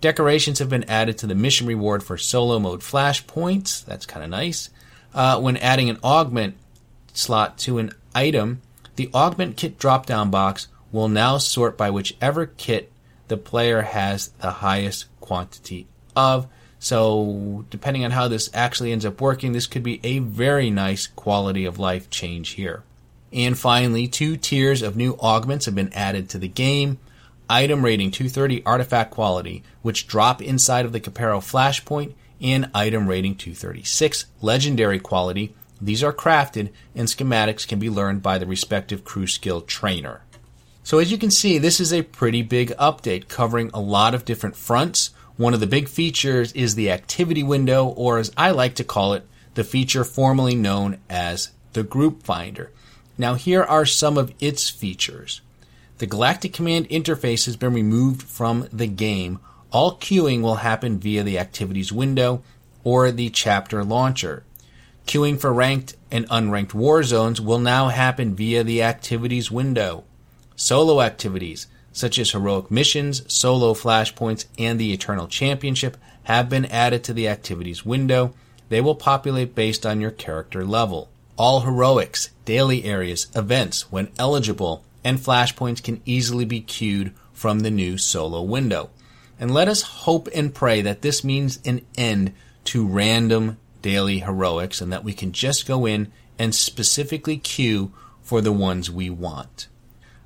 Decorations 0.00 0.58
have 0.58 0.68
been 0.68 0.84
added 0.84 1.16
to 1.18 1.26
the 1.26 1.34
mission 1.34 1.66
reward 1.66 2.02
for 2.02 2.18
solo 2.18 2.58
mode 2.58 2.80
flashpoints. 2.80 3.84
That's 3.84 4.04
kind 4.04 4.24
of 4.24 4.30
nice. 4.30 4.68
Uh, 5.14 5.40
when 5.40 5.56
adding 5.58 5.88
an 5.88 5.98
augment 6.02 6.56
slot 7.12 7.56
to 7.58 7.78
an 7.78 7.92
item, 8.14 8.60
the 8.96 9.10
augment 9.14 9.56
kit 9.56 9.78
drop 9.78 10.06
down 10.06 10.30
box 10.30 10.68
will 10.92 11.08
now 11.08 11.38
sort 11.38 11.78
by 11.78 11.88
whichever 11.88 12.46
kit 12.46 12.92
the 13.28 13.36
player 13.36 13.82
has 13.82 14.28
the 14.40 14.50
highest 14.50 15.06
quantity 15.20 15.86
of. 16.14 16.46
So, 16.78 17.64
depending 17.70 18.04
on 18.04 18.10
how 18.10 18.28
this 18.28 18.50
actually 18.52 18.92
ends 18.92 19.06
up 19.06 19.20
working, 19.20 19.52
this 19.52 19.66
could 19.66 19.82
be 19.82 20.00
a 20.04 20.18
very 20.18 20.70
nice 20.70 21.06
quality 21.06 21.64
of 21.64 21.78
life 21.78 22.10
change 22.10 22.50
here. 22.50 22.82
And 23.32 23.58
finally, 23.58 24.06
two 24.06 24.36
tiers 24.36 24.82
of 24.82 24.96
new 24.96 25.16
augments 25.20 25.64
have 25.66 25.74
been 25.74 25.92
added 25.94 26.28
to 26.30 26.38
the 26.38 26.48
game 26.48 26.98
item 27.48 27.84
rating 27.84 28.10
230 28.10 28.62
artifact 28.64 29.10
quality, 29.10 29.62
which 29.82 30.06
drop 30.06 30.40
inside 30.40 30.84
of 30.84 30.92
the 30.92 31.00
Copero 31.00 31.40
flashpoint, 31.40 32.14
and 32.40 32.70
item 32.74 33.06
rating 33.06 33.34
236 33.34 34.26
legendary 34.40 34.98
quality. 34.98 35.54
These 35.80 36.02
are 36.02 36.12
crafted 36.12 36.70
and 36.94 37.08
schematics 37.08 37.66
can 37.66 37.78
be 37.78 37.90
learned 37.90 38.22
by 38.22 38.38
the 38.38 38.46
respective 38.46 39.04
crew 39.04 39.26
skill 39.26 39.60
trainer. 39.60 40.22
So 40.84 40.98
as 40.98 41.10
you 41.10 41.16
can 41.16 41.30
see, 41.30 41.56
this 41.56 41.80
is 41.80 41.94
a 41.94 42.02
pretty 42.02 42.42
big 42.42 42.68
update 42.76 43.26
covering 43.26 43.70
a 43.72 43.80
lot 43.80 44.14
of 44.14 44.26
different 44.26 44.54
fronts. 44.54 45.14
One 45.38 45.54
of 45.54 45.60
the 45.60 45.66
big 45.66 45.88
features 45.88 46.52
is 46.52 46.74
the 46.74 46.90
activity 46.90 47.42
window, 47.42 47.86
or 47.86 48.18
as 48.18 48.30
I 48.36 48.50
like 48.50 48.74
to 48.74 48.84
call 48.84 49.14
it, 49.14 49.26
the 49.54 49.64
feature 49.64 50.04
formerly 50.04 50.54
known 50.54 50.98
as 51.08 51.52
the 51.72 51.84
group 51.84 52.22
finder. 52.22 52.70
Now 53.16 53.34
here 53.34 53.62
are 53.62 53.86
some 53.86 54.18
of 54.18 54.34
its 54.40 54.68
features. 54.68 55.40
The 55.98 56.06
Galactic 56.06 56.52
Command 56.52 56.90
interface 56.90 57.46
has 57.46 57.56
been 57.56 57.72
removed 57.72 58.22
from 58.22 58.68
the 58.70 58.86
game. 58.86 59.40
All 59.70 59.96
queuing 59.96 60.42
will 60.42 60.56
happen 60.56 60.98
via 60.98 61.22
the 61.22 61.38
activities 61.38 61.92
window 61.92 62.42
or 62.82 63.10
the 63.10 63.30
chapter 63.30 63.82
launcher. 63.84 64.44
Queuing 65.06 65.40
for 65.40 65.52
ranked 65.52 65.96
and 66.10 66.28
unranked 66.28 66.74
war 66.74 67.02
zones 67.02 67.40
will 67.40 67.58
now 67.58 67.88
happen 67.88 68.34
via 68.36 68.62
the 68.62 68.82
activities 68.82 69.50
window. 69.50 70.04
Solo 70.56 71.00
activities, 71.00 71.66
such 71.92 72.18
as 72.18 72.30
heroic 72.30 72.70
missions, 72.70 73.22
solo 73.32 73.74
flashpoints, 73.74 74.46
and 74.58 74.78
the 74.78 74.92
Eternal 74.92 75.26
Championship, 75.26 75.96
have 76.24 76.48
been 76.48 76.64
added 76.66 77.04
to 77.04 77.12
the 77.12 77.28
activities 77.28 77.84
window. 77.84 78.34
They 78.68 78.80
will 78.80 78.94
populate 78.94 79.54
based 79.54 79.84
on 79.84 80.00
your 80.00 80.10
character 80.10 80.64
level. 80.64 81.10
All 81.36 81.60
heroics, 81.60 82.30
daily 82.44 82.84
areas, 82.84 83.26
events, 83.34 83.90
when 83.90 84.10
eligible, 84.18 84.84
and 85.02 85.18
flashpoints 85.18 85.82
can 85.82 86.00
easily 86.04 86.44
be 86.44 86.60
queued 86.60 87.12
from 87.32 87.60
the 87.60 87.70
new 87.70 87.98
solo 87.98 88.42
window. 88.42 88.90
And 89.38 89.52
let 89.52 89.68
us 89.68 89.82
hope 89.82 90.28
and 90.34 90.54
pray 90.54 90.80
that 90.82 91.02
this 91.02 91.24
means 91.24 91.58
an 91.64 91.82
end 91.98 92.32
to 92.66 92.86
random 92.86 93.58
daily 93.82 94.20
heroics 94.20 94.80
and 94.80 94.92
that 94.92 95.04
we 95.04 95.12
can 95.12 95.32
just 95.32 95.66
go 95.66 95.84
in 95.84 96.10
and 96.38 96.54
specifically 96.54 97.36
queue 97.36 97.92
for 98.22 98.40
the 98.40 98.52
ones 98.52 98.90
we 98.90 99.10
want. 99.10 99.68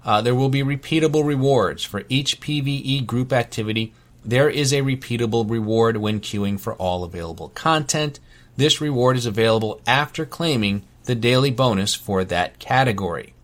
Uh, 0.04 0.20
there 0.22 0.34
will 0.34 0.48
be 0.48 0.62
repeatable 0.62 1.24
rewards 1.24 1.84
for 1.84 2.04
each 2.08 2.40
PvE 2.40 3.06
group 3.06 3.32
activity. 3.32 3.92
There 4.24 4.48
is 4.48 4.72
a 4.72 4.82
repeatable 4.82 5.48
reward 5.48 5.96
when 5.98 6.20
queuing 6.20 6.58
for 6.58 6.74
all 6.74 7.04
available 7.04 7.50
content. 7.50 8.20
This 8.56 8.80
reward 8.80 9.16
is 9.16 9.26
available 9.26 9.80
after 9.86 10.24
claiming 10.24 10.82
the 11.04 11.14
daily 11.14 11.50
bonus 11.50 11.94
for 11.94 12.24
that 12.24 12.58
category 12.58 13.34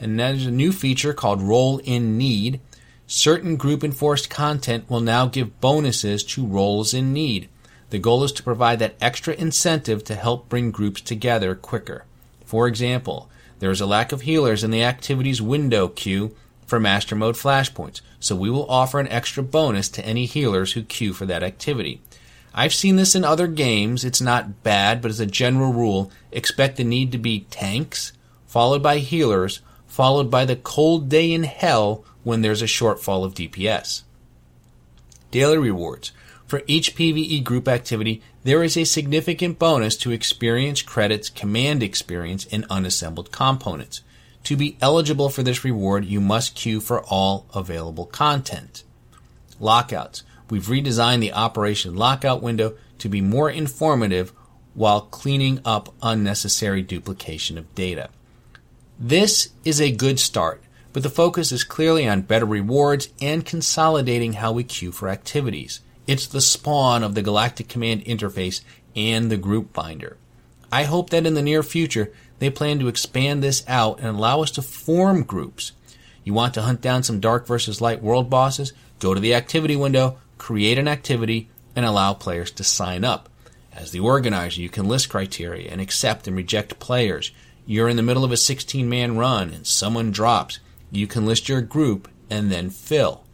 and 0.00 0.18
there's 0.18 0.46
a 0.46 0.50
new 0.50 0.72
feature 0.72 1.12
called 1.12 1.42
Role 1.42 1.78
in 1.78 2.16
Need. 2.16 2.60
Certain 3.06 3.56
group 3.56 3.82
enforced 3.82 4.30
content 4.30 4.88
will 4.88 5.00
now 5.00 5.26
give 5.26 5.60
bonuses 5.60 6.22
to 6.22 6.46
roles 6.46 6.94
in 6.94 7.12
need. 7.12 7.48
The 7.90 7.98
goal 7.98 8.22
is 8.22 8.32
to 8.32 8.42
provide 8.42 8.78
that 8.80 8.96
extra 9.00 9.34
incentive 9.34 10.04
to 10.04 10.14
help 10.14 10.48
bring 10.48 10.70
groups 10.70 11.00
together 11.00 11.54
quicker. 11.54 12.04
For 12.44 12.68
example, 12.68 13.30
there 13.58 13.70
is 13.70 13.80
a 13.80 13.86
lack 13.86 14.12
of 14.12 14.22
healers 14.22 14.62
in 14.62 14.70
the 14.70 14.82
activities 14.82 15.42
window 15.42 15.88
queue 15.88 16.34
for 16.66 16.78
Master 16.78 17.16
Mode 17.16 17.34
flashpoints, 17.34 18.00
so 18.20 18.36
we 18.36 18.50
will 18.50 18.70
offer 18.70 19.00
an 19.00 19.08
extra 19.08 19.42
bonus 19.42 19.88
to 19.90 20.04
any 20.04 20.26
healers 20.26 20.72
who 20.72 20.82
queue 20.82 21.12
for 21.12 21.26
that 21.26 21.42
activity. 21.42 22.00
I've 22.54 22.74
seen 22.74 22.96
this 22.96 23.14
in 23.14 23.24
other 23.24 23.46
games. 23.46 24.04
It's 24.04 24.20
not 24.20 24.62
bad, 24.62 25.00
but 25.00 25.10
as 25.10 25.20
a 25.20 25.26
general 25.26 25.72
rule, 25.72 26.10
expect 26.32 26.76
the 26.76 26.84
need 26.84 27.12
to 27.12 27.18
be 27.18 27.46
tanks, 27.50 28.12
followed 28.46 28.82
by 28.82 28.98
healers, 28.98 29.60
followed 29.86 30.30
by 30.30 30.44
the 30.44 30.56
cold 30.56 31.08
day 31.08 31.32
in 31.32 31.44
hell 31.44 32.04
when 32.24 32.42
there's 32.42 32.62
a 32.62 32.66
shortfall 32.66 33.24
of 33.24 33.34
DPS. 33.34 34.02
Daily 35.30 35.58
rewards. 35.58 36.12
For 36.48 36.62
each 36.66 36.96
PvE 36.96 37.44
group 37.44 37.68
activity, 37.68 38.22
there 38.42 38.62
is 38.64 38.74
a 38.78 38.84
significant 38.84 39.58
bonus 39.58 39.98
to 39.98 40.12
experience 40.12 40.80
credits, 40.80 41.28
command 41.28 41.82
experience, 41.82 42.46
and 42.50 42.64
unassembled 42.70 43.30
components. 43.30 44.00
To 44.44 44.56
be 44.56 44.78
eligible 44.80 45.28
for 45.28 45.42
this 45.42 45.62
reward, 45.62 46.06
you 46.06 46.22
must 46.22 46.54
queue 46.54 46.80
for 46.80 47.02
all 47.02 47.46
available 47.54 48.06
content. 48.06 48.82
Lockouts. 49.60 50.22
We've 50.48 50.64
redesigned 50.64 51.20
the 51.20 51.34
Operation 51.34 51.94
Lockout 51.94 52.42
window 52.42 52.76
to 52.96 53.10
be 53.10 53.20
more 53.20 53.50
informative 53.50 54.32
while 54.72 55.02
cleaning 55.02 55.60
up 55.66 55.94
unnecessary 56.00 56.80
duplication 56.80 57.58
of 57.58 57.74
data. 57.74 58.08
This 58.98 59.50
is 59.66 59.82
a 59.82 59.92
good 59.92 60.18
start, 60.18 60.62
but 60.94 61.02
the 61.02 61.10
focus 61.10 61.52
is 61.52 61.62
clearly 61.62 62.08
on 62.08 62.22
better 62.22 62.46
rewards 62.46 63.10
and 63.20 63.44
consolidating 63.44 64.34
how 64.34 64.52
we 64.52 64.64
queue 64.64 64.92
for 64.92 65.10
activities. 65.10 65.80
It's 66.08 66.26
the 66.26 66.40
spawn 66.40 67.02
of 67.02 67.14
the 67.14 67.20
Galactic 67.20 67.68
Command 67.68 68.02
interface 68.06 68.62
and 68.96 69.30
the 69.30 69.36
group 69.36 69.74
finder. 69.74 70.16
I 70.72 70.84
hope 70.84 71.10
that 71.10 71.26
in 71.26 71.34
the 71.34 71.42
near 71.42 71.62
future 71.62 72.10
they 72.38 72.48
plan 72.48 72.78
to 72.78 72.88
expand 72.88 73.42
this 73.42 73.62
out 73.68 73.98
and 73.98 74.08
allow 74.08 74.40
us 74.40 74.50
to 74.52 74.62
form 74.62 75.22
groups. 75.22 75.72
You 76.24 76.32
want 76.32 76.54
to 76.54 76.62
hunt 76.62 76.80
down 76.80 77.02
some 77.02 77.20
dark 77.20 77.46
versus 77.46 77.82
light 77.82 78.02
world 78.02 78.30
bosses? 78.30 78.72
Go 79.00 79.12
to 79.12 79.20
the 79.20 79.34
activity 79.34 79.76
window, 79.76 80.16
create 80.38 80.78
an 80.78 80.88
activity, 80.88 81.50
and 81.76 81.84
allow 81.84 82.14
players 82.14 82.50
to 82.52 82.64
sign 82.64 83.04
up. 83.04 83.28
As 83.74 83.90
the 83.90 84.00
organizer, 84.00 84.62
you 84.62 84.70
can 84.70 84.88
list 84.88 85.10
criteria 85.10 85.70
and 85.70 85.78
accept 85.78 86.26
and 86.26 86.34
reject 86.34 86.78
players. 86.78 87.32
You're 87.66 87.90
in 87.90 87.96
the 87.98 88.02
middle 88.02 88.24
of 88.24 88.32
a 88.32 88.38
16 88.38 88.88
man 88.88 89.18
run 89.18 89.50
and 89.50 89.66
someone 89.66 90.10
drops. 90.10 90.58
You 90.90 91.06
can 91.06 91.26
list 91.26 91.50
your 91.50 91.60
group 91.60 92.08
and 92.30 92.50
then 92.50 92.70
fill. 92.70 93.24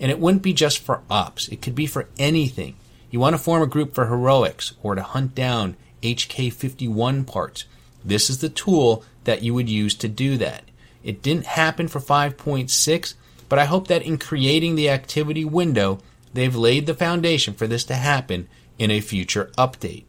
And 0.00 0.10
it 0.10 0.20
wouldn't 0.20 0.42
be 0.42 0.52
just 0.52 0.78
for 0.78 1.02
ops, 1.10 1.48
it 1.48 1.62
could 1.62 1.74
be 1.74 1.86
for 1.86 2.08
anything. 2.18 2.76
You 3.10 3.20
want 3.20 3.34
to 3.34 3.42
form 3.42 3.62
a 3.62 3.66
group 3.66 3.94
for 3.94 4.06
heroics 4.06 4.74
or 4.82 4.94
to 4.94 5.02
hunt 5.02 5.34
down 5.34 5.76
HK 6.02 6.52
51 6.52 7.24
parts. 7.24 7.64
This 8.04 8.30
is 8.30 8.38
the 8.38 8.48
tool 8.48 9.04
that 9.24 9.42
you 9.42 9.54
would 9.54 9.68
use 9.68 9.94
to 9.96 10.08
do 10.08 10.36
that. 10.36 10.64
It 11.02 11.22
didn't 11.22 11.46
happen 11.46 11.88
for 11.88 12.00
5.6, 12.00 13.14
but 13.48 13.58
I 13.58 13.64
hope 13.64 13.88
that 13.88 14.02
in 14.02 14.18
creating 14.18 14.74
the 14.74 14.90
activity 14.90 15.44
window, 15.44 16.00
they've 16.34 16.54
laid 16.54 16.86
the 16.86 16.94
foundation 16.94 17.54
for 17.54 17.66
this 17.66 17.84
to 17.84 17.94
happen 17.94 18.48
in 18.78 18.90
a 18.90 19.00
future 19.00 19.50
update. 19.56 20.04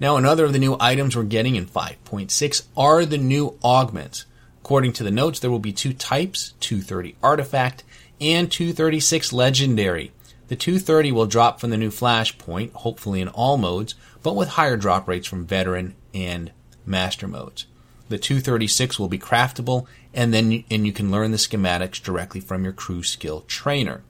Now, 0.00 0.16
another 0.16 0.44
of 0.44 0.52
the 0.52 0.58
new 0.58 0.76
items 0.80 1.16
we're 1.16 1.24
getting 1.24 1.54
in 1.56 1.66
5.6 1.66 2.62
are 2.76 3.04
the 3.04 3.18
new 3.18 3.58
augments. 3.62 4.26
According 4.60 4.94
to 4.94 5.04
the 5.04 5.10
notes, 5.10 5.38
there 5.38 5.50
will 5.50 5.58
be 5.58 5.72
two 5.72 5.92
types 5.92 6.54
230 6.60 7.16
Artifact 7.22 7.84
and 8.22 8.50
236 8.50 9.32
Legendary. 9.32 10.12
The 10.46 10.56
230 10.56 11.12
will 11.12 11.26
drop 11.26 11.60
from 11.60 11.70
the 11.70 11.76
new 11.76 11.90
Flashpoint, 11.90 12.72
hopefully 12.72 13.20
in 13.20 13.28
all 13.28 13.56
modes, 13.56 13.94
but 14.22 14.36
with 14.36 14.50
higher 14.50 14.76
drop 14.76 15.08
rates 15.08 15.26
from 15.26 15.44
Veteran 15.44 15.94
and 16.14 16.52
Master 16.86 17.26
modes. 17.26 17.66
The 18.08 18.18
236 18.18 18.98
will 18.98 19.08
be 19.08 19.18
craftable, 19.18 19.86
and 20.14 20.32
then 20.32 20.64
and 20.70 20.86
you 20.86 20.92
can 20.92 21.10
learn 21.10 21.30
the 21.30 21.36
schematics 21.36 22.02
directly 22.02 22.40
from 22.40 22.62
your 22.64 22.72
crew 22.72 23.02
skill 23.02 23.42
trainer. 23.48 24.02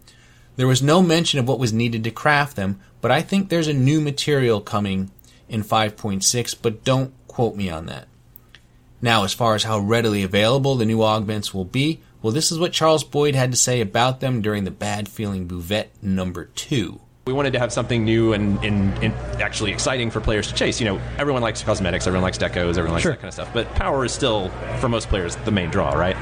There 0.56 0.66
was 0.66 0.82
no 0.82 1.02
mention 1.02 1.38
of 1.40 1.48
what 1.48 1.58
was 1.58 1.72
needed 1.72 2.04
to 2.04 2.10
craft 2.10 2.56
them, 2.56 2.80
but 3.00 3.10
I 3.10 3.22
think 3.22 3.48
there's 3.48 3.68
a 3.68 3.72
new 3.72 4.00
material 4.00 4.60
coming 4.60 5.10
in 5.48 5.62
5.6, 5.62 6.56
but 6.60 6.84
don't 6.84 7.14
quote 7.28 7.56
me 7.56 7.70
on 7.70 7.86
that. 7.86 8.08
Now, 9.00 9.24
as 9.24 9.32
far 9.32 9.54
as 9.54 9.64
how 9.64 9.78
readily 9.78 10.22
available 10.22 10.76
the 10.76 10.84
new 10.84 11.02
augments 11.02 11.54
will 11.54 11.64
be, 11.64 12.00
well, 12.22 12.32
this 12.32 12.52
is 12.52 12.58
what 12.58 12.72
Charles 12.72 13.04
Boyd 13.04 13.34
had 13.34 13.50
to 13.50 13.56
say 13.56 13.80
about 13.80 14.20
them 14.20 14.40
during 14.42 14.64
the 14.64 14.70
Bad 14.70 15.08
Feeling 15.08 15.48
Buvette 15.48 15.88
number 16.00 16.44
2. 16.46 17.00
We 17.24 17.32
wanted 17.32 17.52
to 17.52 17.60
have 17.60 17.72
something 17.72 18.04
new 18.04 18.32
and, 18.32 18.62
and, 18.64 18.92
and, 19.02 19.14
actually 19.40 19.70
exciting 19.70 20.10
for 20.10 20.20
players 20.20 20.48
to 20.48 20.54
chase. 20.54 20.80
You 20.80 20.86
know, 20.86 21.00
everyone 21.18 21.40
likes 21.40 21.62
cosmetics, 21.62 22.06
everyone 22.08 22.24
likes 22.24 22.36
decos, 22.36 22.70
everyone 22.70 22.92
likes 22.94 23.02
Sure. 23.02 23.12
that 23.12 23.18
kind 23.20 23.28
of 23.28 23.34
stuff. 23.34 23.52
But 23.54 23.72
power 23.74 24.04
is 24.04 24.10
still, 24.12 24.48
for 24.80 24.88
most 24.88 25.08
players, 25.08 25.36
the 25.36 25.52
main 25.52 25.70
draw, 25.70 25.92
right? 25.92 26.16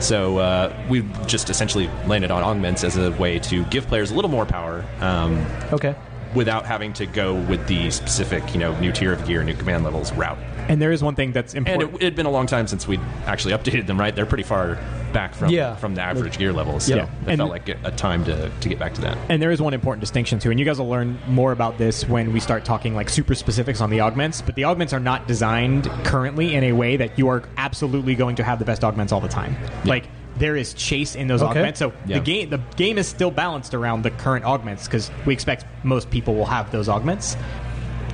So 0.00 0.38
uh, 0.38 0.76
we 0.88 1.02
just 1.26 1.50
essentially 1.50 1.88
landed 2.06 2.30
on 2.30 2.42
augments 2.44 2.84
as 2.84 2.96
a 2.96 3.10
way 3.12 3.40
to 3.40 3.64
give 3.64 3.88
players 3.88 4.12
a 4.12 4.14
little 4.14 4.30
more 4.30 4.46
power 4.46 4.84
um, 5.00 5.44
Okay. 5.72 5.96
without 6.36 6.66
having 6.66 6.92
to 6.94 7.06
go 7.06 7.34
with 7.34 7.66
the 7.66 7.90
specific, 7.90 8.52
you 8.54 8.60
know, 8.60 8.78
new 8.78 8.92
tier 8.92 9.12
of 9.12 9.26
gear, 9.26 9.42
new 9.42 9.54
command 9.54 9.82
levels 9.82 10.12
route. 10.12 10.38
And 10.68 10.80
there 10.80 10.92
is 10.92 11.02
one 11.02 11.14
thing 11.14 11.32
that's 11.32 11.54
important. 11.54 11.94
it, 11.94 11.96
it 11.96 12.02
had 12.04 12.16
been 12.16 12.26
a 12.26 12.30
long 12.30 12.46
time 12.46 12.66
since 12.66 12.86
we'd 12.88 13.00
actually 13.26 13.52
updated 13.54 13.86
them, 13.86 13.98
right? 14.00 14.14
They're 14.14 14.26
pretty 14.26 14.44
far 14.44 14.78
back 15.12 15.34
from 15.34 15.50
Yeah. 15.50 15.76
from 15.76 15.94
the 15.94 16.00
average 16.02 16.38
gear 16.38 16.52
levels. 16.52 16.84
So 16.86 16.96
Yeah. 16.96 17.02
it 17.04 17.08
And- 17.28 17.38
felt 17.38 17.50
like 17.50 17.68
a 17.68 17.90
time 17.92 18.24
to, 18.24 18.48
to 18.48 18.68
get 18.68 18.78
back 18.78 18.94
to 18.94 19.00
that. 19.02 19.16
And 19.28 19.40
there 19.40 19.50
is 19.50 19.60
one 19.60 19.74
important 19.74 20.00
distinction 20.00 20.38
too, 20.38 20.50
and 20.50 20.58
you 20.58 20.66
guys 20.66 20.78
will 20.78 20.88
learn 20.88 21.18
more 21.28 21.52
about 21.52 21.78
this 21.78 22.08
when 22.08 22.32
we 22.32 22.40
start 22.40 22.64
talking 22.64 22.94
like 22.94 23.08
super 23.08 23.34
specifics 23.34 23.80
on 23.80 23.90
the 23.90 24.00
augments. 24.00 24.40
But 24.42 24.54
the 24.56 24.64
augments 24.64 24.92
are 24.92 25.00
not 25.00 25.28
designed 25.28 25.88
currently 26.04 26.54
in 26.54 26.64
a 26.64 26.72
way 26.72 26.96
that 26.96 27.18
you 27.18 27.28
are 27.28 27.42
absolutely 27.56 28.14
going 28.14 28.36
to 28.36 28.42
have 28.44 28.58
the 28.58 28.64
best 28.64 28.82
augments 28.84 29.12
all 29.12 29.20
the 29.20 29.28
time. 29.28 29.56
Like 29.84 30.04
there 30.36 30.56
is 30.56 30.74
chase 30.74 31.14
in 31.14 31.28
those 31.28 31.42
Okay. 31.42 31.60
augments, 31.60 31.78
so 31.78 31.92
Yeah. 32.06 32.18
the 32.18 32.24
game 32.24 32.50
the 32.50 32.58
game 32.76 32.98
is 32.98 33.06
still 33.06 33.30
balanced 33.30 33.72
around 33.74 34.02
the 34.02 34.10
current 34.10 34.44
augments 34.44 34.86
because 34.86 35.10
we 35.26 35.32
expect 35.32 35.64
most 35.84 36.10
people 36.10 36.34
will 36.34 36.46
have 36.46 36.72
those 36.72 36.88
augments. 36.88 37.36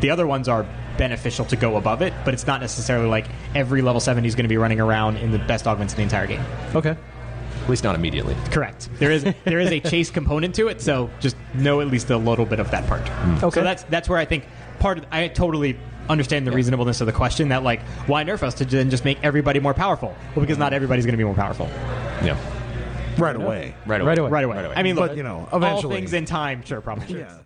The 0.02 0.11
other 0.11 0.26
ones 0.26 0.47
are 0.49 0.66
beneficial 1.00 1.47
to 1.47 1.57
go 1.57 1.78
above 1.78 2.02
it, 2.02 2.12
but 2.26 2.35
it's 2.35 2.47
not 2.47 2.61
necessarily 2.61 3.09
like 3.09 3.25
every 3.54 3.80
level 3.80 4.00
70 4.00 4.28
is 4.28 4.35
going 4.35 4.45
to 4.45 4.49
be 4.50 4.59
running 4.59 4.80
around 4.80 5.16
in 5.16 5.33
the 5.33 5.38
best 5.38 5.66
augments 5.66 5.95
in 5.95 5.97
the 5.97 6.02
entire 6.02 6.26
game. 6.26 6.42
Okay. 6.75 6.90
At 6.90 7.69
least 7.71 7.85
not 7.85 7.95
immediately. 7.95 8.37
Correct. 8.50 8.90
There 8.99 9.11
is 9.11 9.25
there 9.45 9.61
is 9.61 9.71
a 9.71 9.80
chase 9.90 10.11
component 10.11 10.54
to 10.57 10.69
it, 10.69 10.83
so 10.83 11.09
just 11.19 11.37
know 11.54 11.80
at 11.80 11.87
least 11.88 12.11
a 12.11 12.19
little 12.19 12.45
bit 12.45 12.61
of 12.61 12.71
that 12.73 12.87
part. 12.87 13.09
Hmm. 13.09 13.45
Okay. 13.47 13.61
So 13.61 13.64
that's 13.64 13.83
that's 13.85 14.11
where 14.11 14.19
I 14.19 14.26
think 14.26 14.45
part 14.78 14.99
of 14.99 15.07
I 15.11 15.28
totally 15.28 15.78
understand 16.11 16.47
the 16.47 16.52
reasonableness 16.52 17.00
of 17.00 17.07
the 17.07 17.12
question 17.12 17.49
that 17.49 17.62
like 17.62 17.80
why 18.07 18.23
nerf 18.23 18.42
us 18.42 18.54
to 18.54 18.66
then 18.66 18.90
just 18.90 19.07
make 19.07 19.19
everybody 19.23 19.59
more 19.59 19.73
powerful? 19.73 20.14
Well, 20.35 20.45
because 20.45 20.59
not 20.59 20.75
everybody's 20.75 21.07
going 21.07 21.14
to 21.14 21.19
be 21.19 21.25
more 21.25 21.35
powerful 21.35 21.66
Yeah. 22.23 22.37
Right 23.19 23.37
away. 23.37 23.75
Right 23.87 24.00
away. 24.00 24.09
Right 24.09 24.19
away. 24.19 24.30
right 24.30 24.45
away. 24.45 24.57
Right 24.57 24.64
away. 24.66 24.75
I 24.76 24.83
mean, 24.83 24.97
But, 24.97 25.16
you 25.16 25.23
know, 25.23 25.49
all 25.50 25.59
eventually. 25.59 25.97
things 25.97 26.12
in 26.12 26.25
time, 26.25 26.62
sure, 26.64 26.80
probably. 26.80 27.07
Sure. 27.09 27.19
Yeah. 27.21 27.38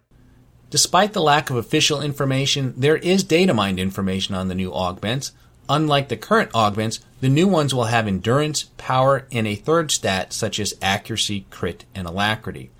Despite 0.70 1.12
the 1.12 1.22
lack 1.22 1.50
of 1.50 1.56
official 1.56 2.00
information, 2.00 2.74
there 2.76 2.96
is 2.96 3.22
data 3.22 3.54
mined 3.54 3.78
information 3.78 4.34
on 4.34 4.48
the 4.48 4.54
new 4.54 4.72
augments. 4.72 5.32
Unlike 5.68 6.08
the 6.08 6.16
current 6.16 6.54
augments, 6.54 7.00
the 7.20 7.28
new 7.28 7.48
ones 7.48 7.74
will 7.74 7.84
have 7.84 8.06
endurance, 8.06 8.64
power, 8.76 9.26
and 9.32 9.46
a 9.46 9.54
third 9.54 9.90
stat 9.90 10.32
such 10.32 10.58
as 10.58 10.74
accuracy, 10.82 11.46
crit, 11.50 11.84
and 11.94 12.06
alacrity. 12.06 12.70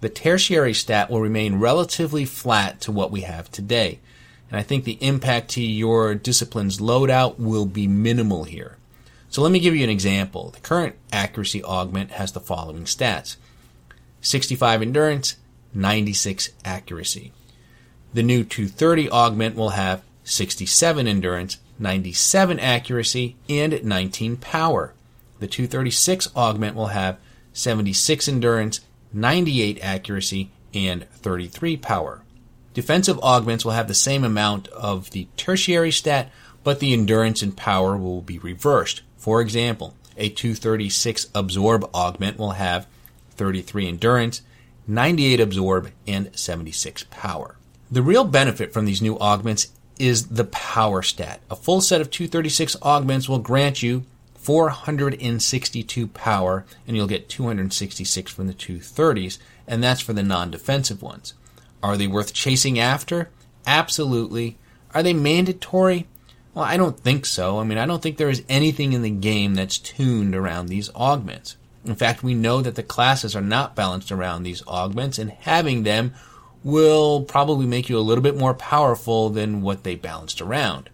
The 0.00 0.10
tertiary 0.10 0.74
stat 0.74 1.08
will 1.08 1.20
remain 1.20 1.60
relatively 1.60 2.26
flat 2.26 2.80
to 2.82 2.92
what 2.92 3.10
we 3.10 3.22
have 3.22 3.50
today, 3.50 4.00
and 4.50 4.58
I 4.58 4.62
think 4.62 4.84
the 4.84 4.98
impact 5.00 5.48
to 5.52 5.62
your 5.62 6.14
discipline's 6.14 6.78
loadout 6.78 7.38
will 7.38 7.64
be 7.64 7.86
minimal 7.86 8.44
here. 8.44 8.76
So 9.30 9.40
let 9.40 9.50
me 9.50 9.58
give 9.60 9.74
you 9.74 9.82
an 9.82 9.90
example. 9.90 10.50
The 10.50 10.60
current 10.60 10.96
accuracy 11.10 11.64
augment 11.64 12.12
has 12.12 12.32
the 12.32 12.40
following 12.40 12.84
stats 12.84 13.36
65 14.20 14.82
endurance, 14.82 15.36
96 15.74 16.50
accuracy. 16.64 17.32
The 18.12 18.22
new 18.22 18.44
230 18.44 19.10
augment 19.10 19.56
will 19.56 19.70
have 19.70 20.02
67 20.22 21.06
endurance, 21.06 21.58
97 21.78 22.60
accuracy, 22.60 23.36
and 23.48 23.82
19 23.84 24.36
power. 24.36 24.94
The 25.40 25.46
236 25.48 26.28
augment 26.36 26.76
will 26.76 26.86
have 26.88 27.18
76 27.52 28.28
endurance, 28.28 28.80
98 29.12 29.78
accuracy, 29.82 30.50
and 30.72 31.08
33 31.10 31.76
power. 31.76 32.22
Defensive 32.72 33.18
augments 33.20 33.64
will 33.64 33.72
have 33.72 33.88
the 33.88 33.94
same 33.94 34.24
amount 34.24 34.68
of 34.68 35.10
the 35.10 35.28
tertiary 35.36 35.92
stat, 35.92 36.30
but 36.64 36.80
the 36.80 36.92
endurance 36.92 37.42
and 37.42 37.56
power 37.56 37.96
will 37.96 38.22
be 38.22 38.38
reversed. 38.38 39.02
For 39.16 39.40
example, 39.40 39.94
a 40.16 40.28
236 40.28 41.28
absorb 41.34 41.88
augment 41.94 42.38
will 42.38 42.52
have 42.52 42.86
33 43.32 43.88
endurance, 43.88 44.42
98 44.86 45.40
absorb, 45.40 45.90
and 46.06 46.30
76 46.36 47.04
power. 47.10 47.56
The 47.90 48.02
real 48.02 48.24
benefit 48.24 48.72
from 48.72 48.84
these 48.84 49.02
new 49.02 49.18
augments 49.18 49.68
is 49.98 50.28
the 50.28 50.44
power 50.44 51.02
stat. 51.02 51.40
A 51.50 51.56
full 51.56 51.80
set 51.80 52.00
of 52.00 52.10
236 52.10 52.76
augments 52.82 53.28
will 53.28 53.38
grant 53.38 53.82
you 53.82 54.04
462 54.34 56.08
power, 56.08 56.66
and 56.86 56.96
you'll 56.96 57.06
get 57.06 57.28
266 57.28 58.30
from 58.30 58.46
the 58.46 58.52
230s, 58.52 59.38
and 59.66 59.82
that's 59.82 60.00
for 60.02 60.12
the 60.12 60.22
non 60.22 60.50
defensive 60.50 61.02
ones. 61.02 61.34
Are 61.82 61.96
they 61.96 62.06
worth 62.06 62.34
chasing 62.34 62.78
after? 62.78 63.30
Absolutely. 63.66 64.58
Are 64.92 65.02
they 65.02 65.12
mandatory? 65.12 66.06
Well, 66.52 66.64
I 66.64 66.76
don't 66.76 66.98
think 66.98 67.26
so. 67.26 67.58
I 67.58 67.64
mean, 67.64 67.78
I 67.78 67.86
don't 67.86 68.02
think 68.02 68.16
there 68.16 68.30
is 68.30 68.44
anything 68.48 68.92
in 68.92 69.02
the 69.02 69.10
game 69.10 69.54
that's 69.54 69.78
tuned 69.78 70.34
around 70.34 70.66
these 70.66 70.94
augments. 70.94 71.56
In 71.84 71.94
fact, 71.94 72.22
we 72.22 72.34
know 72.34 72.62
that 72.62 72.76
the 72.76 72.82
classes 72.82 73.36
are 73.36 73.42
not 73.42 73.76
balanced 73.76 74.10
around 74.10 74.42
these 74.42 74.66
augments, 74.66 75.18
and 75.18 75.30
having 75.30 75.82
them 75.82 76.14
will 76.62 77.22
probably 77.22 77.66
make 77.66 77.88
you 77.88 77.98
a 77.98 78.00
little 78.00 78.22
bit 78.22 78.36
more 78.36 78.54
powerful 78.54 79.28
than 79.28 79.60
what 79.60 79.84
they 79.84 79.94
balanced 79.94 80.40
around. 80.40 80.88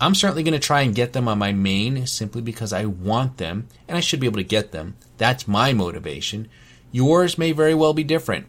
I'm 0.00 0.14
certainly 0.14 0.42
going 0.42 0.52
to 0.52 0.58
try 0.58 0.82
and 0.82 0.94
get 0.94 1.12
them 1.12 1.28
on 1.28 1.38
my 1.38 1.52
main 1.52 2.06
simply 2.06 2.42
because 2.42 2.72
I 2.72 2.84
want 2.84 3.38
them, 3.38 3.68
and 3.86 3.96
I 3.96 4.00
should 4.00 4.20
be 4.20 4.26
able 4.26 4.38
to 4.38 4.44
get 4.44 4.72
them. 4.72 4.96
That's 5.16 5.48
my 5.48 5.72
motivation. 5.72 6.48
Yours 6.90 7.38
may 7.38 7.52
very 7.52 7.74
well 7.74 7.94
be 7.94 8.04
different. 8.04 8.46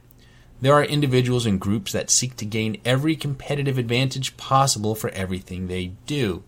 There 0.62 0.74
are 0.74 0.84
individuals 0.84 1.46
and 1.46 1.60
groups 1.60 1.92
that 1.94 2.10
seek 2.10 2.36
to 2.38 2.46
gain 2.46 2.82
every 2.84 3.16
competitive 3.16 3.78
advantage 3.78 4.38
possible 4.38 4.94
for 4.94 5.10
everything 5.12 5.68
they 5.68 5.94
do. 6.06 6.44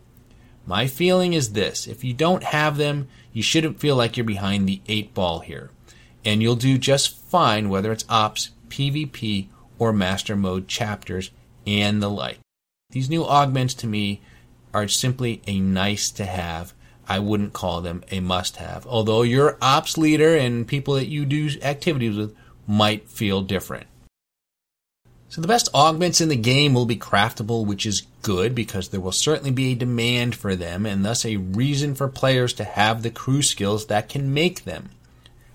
My 0.65 0.86
feeling 0.86 1.34
is 1.34 1.53
this 1.53 1.88
if 1.88 2.03
you 2.03 2.13
don't 2.13 2.43
have 2.43 2.77
them, 2.77 3.07
you 3.33 3.43
shouldn't 3.43 3.79
feel 3.79 3.95
like 3.95 4.17
you're 4.17 4.25
behind 4.25 4.67
the 4.67 4.81
eight 4.87 5.13
ball 5.13 5.39
here. 5.39 5.71
And 6.23 6.41
you'll 6.41 6.55
do 6.55 6.77
just 6.77 7.17
fine 7.17 7.69
whether 7.69 7.91
it's 7.91 8.05
ops, 8.09 8.51
PvP, 8.69 9.47
or 9.79 9.91
master 9.91 10.35
mode 10.35 10.67
chapters, 10.67 11.31
and 11.65 12.01
the 12.01 12.09
like. 12.09 12.39
These 12.91 13.09
new 13.09 13.25
augments 13.25 13.73
to 13.75 13.87
me 13.87 14.21
are 14.73 14.87
simply 14.87 15.41
a 15.47 15.59
nice 15.59 16.11
to 16.11 16.25
have. 16.25 16.73
I 17.07 17.19
wouldn't 17.19 17.53
call 17.53 17.81
them 17.81 18.03
a 18.11 18.19
must 18.19 18.57
have. 18.57 18.85
Although 18.85 19.23
your 19.23 19.57
ops 19.61 19.97
leader 19.97 20.35
and 20.35 20.67
people 20.67 20.93
that 20.95 21.07
you 21.07 21.25
do 21.25 21.49
activities 21.61 22.15
with 22.15 22.35
might 22.67 23.09
feel 23.09 23.41
different. 23.41 23.87
So 25.31 25.39
the 25.39 25.47
best 25.47 25.69
augments 25.73 26.19
in 26.19 26.27
the 26.27 26.35
game 26.35 26.73
will 26.73 26.85
be 26.85 26.97
craftable, 26.97 27.65
which 27.65 27.85
is 27.85 28.05
good 28.21 28.53
because 28.53 28.89
there 28.89 28.99
will 28.99 29.13
certainly 29.13 29.49
be 29.49 29.71
a 29.71 29.75
demand 29.75 30.35
for 30.35 30.57
them 30.57 30.85
and 30.85 31.05
thus 31.05 31.23
a 31.23 31.37
reason 31.37 31.95
for 31.95 32.09
players 32.09 32.51
to 32.55 32.65
have 32.65 33.01
the 33.01 33.11
crew 33.11 33.41
skills 33.41 33.85
that 33.85 34.09
can 34.09 34.33
make 34.33 34.65
them. 34.65 34.89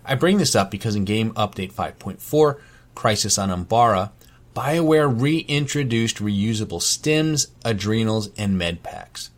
I 0.03 0.15
bring 0.15 0.39
this 0.39 0.57
up 0.57 0.71
because 0.71 0.97
in 0.97 1.05
game 1.05 1.33
update 1.35 1.75
5.4, 1.75 2.59
Crisis 2.95 3.37
on 3.37 3.51
Umbara, 3.51 4.13
BioWare 4.55 5.21
reintroduced 5.21 6.17
reusable 6.17 6.81
stims, 6.81 7.49
adrenals, 7.63 8.31
and 8.39 8.57
med 8.57 8.83
packs. 8.83 9.29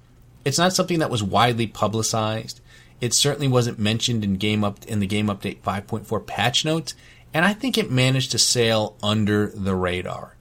It's 0.45 0.59
not 0.59 0.73
something 0.73 1.01
that 1.01 1.11
was 1.11 1.21
widely 1.21 1.67
publicized. 1.67 2.61
It 3.01 3.13
certainly 3.13 3.49
wasn't 3.49 3.81
mentioned 3.81 4.23
in 4.23 4.37
game 4.37 4.63
up 4.63 4.87
in 4.87 5.01
the 5.01 5.07
game 5.09 5.27
update 5.27 5.63
5.4 5.63 6.25
patch 6.25 6.65
notes, 6.65 6.95
and 7.33 7.45
I 7.45 7.53
think 7.53 7.77
it 7.77 7.91
managed 7.91 8.31
to 8.33 8.39
sail 8.39 8.97
under 9.03 9.49
the 9.49 9.75
radar. 9.75 10.37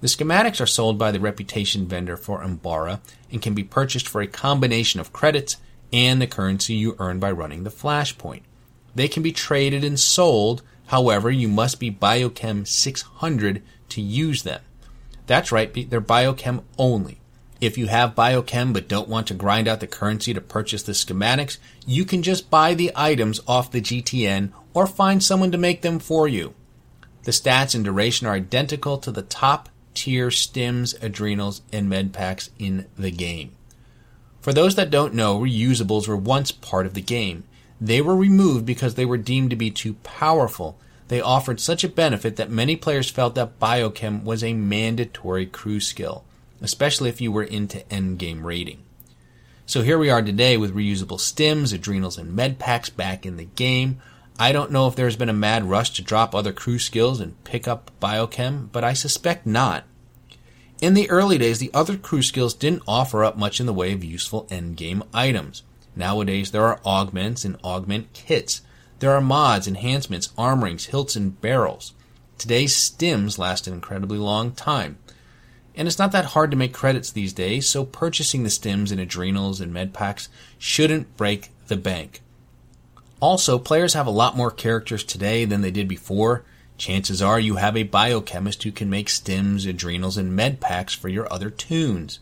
The 0.00 0.06
schematics 0.06 0.60
are 0.60 0.66
sold 0.66 0.98
by 0.98 1.10
the 1.10 1.20
reputation 1.20 1.86
vendor 1.86 2.16
for 2.16 2.40
Umbara 2.42 3.00
and 3.32 3.42
can 3.42 3.54
be 3.54 3.64
purchased 3.64 4.08
for 4.08 4.20
a 4.20 4.28
combination 4.28 5.00
of 5.00 5.12
credits 5.12 5.56
and 5.92 6.22
the 6.22 6.26
currency 6.26 6.74
you 6.74 6.94
earn 6.98 7.18
by 7.18 7.32
running 7.32 7.64
the 7.64 7.70
flashpoint. 7.70 8.42
They 8.94 9.08
can 9.08 9.22
be 9.22 9.32
traded 9.32 9.82
and 9.82 9.98
sold, 9.98 10.62
however, 10.86 11.30
you 11.30 11.48
must 11.48 11.80
be 11.80 11.90
Biochem 11.90 12.66
600 12.66 13.62
to 13.88 14.00
use 14.00 14.44
them. 14.44 14.60
That's 15.26 15.52
right, 15.52 15.90
they're 15.90 16.00
Biochem 16.00 16.62
only. 16.78 17.20
If 17.60 17.76
you 17.76 17.88
have 17.88 18.14
Biochem 18.14 18.72
but 18.72 18.86
don't 18.86 19.08
want 19.08 19.26
to 19.28 19.34
grind 19.34 19.66
out 19.66 19.80
the 19.80 19.88
currency 19.88 20.32
to 20.32 20.40
purchase 20.40 20.84
the 20.84 20.92
schematics, 20.92 21.58
you 21.86 22.04
can 22.04 22.22
just 22.22 22.50
buy 22.50 22.74
the 22.74 22.92
items 22.94 23.40
off 23.48 23.72
the 23.72 23.80
GTN 23.80 24.52
or 24.74 24.86
find 24.86 25.22
someone 25.22 25.50
to 25.50 25.58
make 25.58 25.82
them 25.82 25.98
for 25.98 26.28
you. 26.28 26.54
The 27.24 27.32
stats 27.32 27.74
and 27.74 27.84
duration 27.84 28.28
are 28.28 28.34
identical 28.34 28.96
to 28.98 29.10
the 29.10 29.22
top 29.22 29.68
tier 29.94 30.28
stims, 30.28 30.94
adrenals, 31.02 31.62
and 31.72 31.88
med 31.88 32.12
packs 32.12 32.50
in 32.60 32.86
the 32.96 33.10
game. 33.10 33.52
For 34.40 34.52
those 34.52 34.76
that 34.76 34.90
don't 34.90 35.14
know, 35.14 35.40
reusables 35.40 36.06
were 36.06 36.16
once 36.16 36.52
part 36.52 36.86
of 36.86 36.94
the 36.94 37.02
game. 37.02 37.42
They 37.80 38.00
were 38.00 38.16
removed 38.16 38.64
because 38.64 38.94
they 38.94 39.04
were 39.04 39.16
deemed 39.16 39.50
to 39.50 39.56
be 39.56 39.72
too 39.72 39.94
powerful. 40.04 40.78
They 41.08 41.20
offered 41.20 41.58
such 41.58 41.82
a 41.82 41.88
benefit 41.88 42.36
that 42.36 42.50
many 42.50 42.76
players 42.76 43.10
felt 43.10 43.34
that 43.34 43.58
Biochem 43.58 44.22
was 44.22 44.44
a 44.44 44.52
mandatory 44.52 45.46
crew 45.46 45.80
skill. 45.80 46.24
Especially 46.60 47.08
if 47.08 47.20
you 47.20 47.32
were 47.32 47.42
into 47.42 47.78
endgame 47.90 48.42
raiding. 48.42 48.82
So 49.66 49.82
here 49.82 49.98
we 49.98 50.08
are 50.08 50.22
today 50.22 50.56
with 50.56 50.74
reusable 50.74 51.18
stims, 51.18 51.74
adrenals, 51.74 52.16
and 52.16 52.34
med 52.34 52.58
packs 52.58 52.88
back 52.88 53.26
in 53.26 53.36
the 53.36 53.44
game. 53.44 54.00
I 54.38 54.52
don't 54.52 54.70
know 54.70 54.86
if 54.86 54.96
there's 54.96 55.16
been 55.16 55.28
a 55.28 55.34
mad 55.34 55.64
rush 55.64 55.90
to 55.90 56.02
drop 56.02 56.34
other 56.34 56.52
crew 56.52 56.78
skills 56.78 57.20
and 57.20 57.42
pick 57.44 57.68
up 57.68 57.90
biochem, 58.00 58.70
but 58.72 58.84
I 58.84 58.92
suspect 58.94 59.46
not. 59.46 59.84
In 60.80 60.94
the 60.94 61.10
early 61.10 61.38
days, 61.38 61.58
the 61.58 61.72
other 61.74 61.96
crew 61.96 62.22
skills 62.22 62.54
didn't 62.54 62.84
offer 62.86 63.24
up 63.24 63.36
much 63.36 63.58
in 63.58 63.66
the 63.66 63.72
way 63.74 63.92
of 63.92 64.04
useful 64.04 64.46
endgame 64.46 65.02
items. 65.12 65.64
Nowadays, 65.96 66.52
there 66.52 66.64
are 66.64 66.80
augments 66.86 67.44
and 67.44 67.56
augment 67.64 68.12
kits. 68.12 68.62
There 69.00 69.10
are 69.10 69.20
mods, 69.20 69.66
enhancements, 69.66 70.28
armorings, 70.38 70.86
hilts, 70.86 71.16
and 71.16 71.40
barrels. 71.40 71.94
Today's 72.38 72.74
stims 72.74 73.38
last 73.38 73.66
an 73.66 73.74
incredibly 73.74 74.18
long 74.18 74.52
time. 74.52 74.98
And 75.78 75.86
it's 75.86 75.98
not 75.98 76.10
that 76.10 76.24
hard 76.24 76.50
to 76.50 76.56
make 76.56 76.74
credits 76.74 77.12
these 77.12 77.32
days, 77.32 77.68
so 77.68 77.84
purchasing 77.84 78.42
the 78.42 78.48
stims 78.48 78.90
and 78.90 79.00
adrenals 79.00 79.60
and 79.60 79.72
med 79.72 79.94
packs 79.94 80.28
shouldn't 80.58 81.16
break 81.16 81.50
the 81.68 81.76
bank. 81.76 82.20
Also, 83.20 83.60
players 83.60 83.94
have 83.94 84.06
a 84.06 84.10
lot 84.10 84.36
more 84.36 84.50
characters 84.50 85.04
today 85.04 85.44
than 85.44 85.60
they 85.60 85.70
did 85.70 85.86
before. 85.86 86.44
Chances 86.78 87.22
are 87.22 87.38
you 87.38 87.56
have 87.56 87.76
a 87.76 87.84
biochemist 87.84 88.64
who 88.64 88.72
can 88.72 88.90
make 88.90 89.06
stims, 89.06 89.68
adrenals, 89.68 90.16
and 90.16 90.34
med 90.34 90.60
packs 90.60 90.94
for 90.94 91.08
your 91.08 91.32
other 91.32 91.48
toons. 91.48 92.18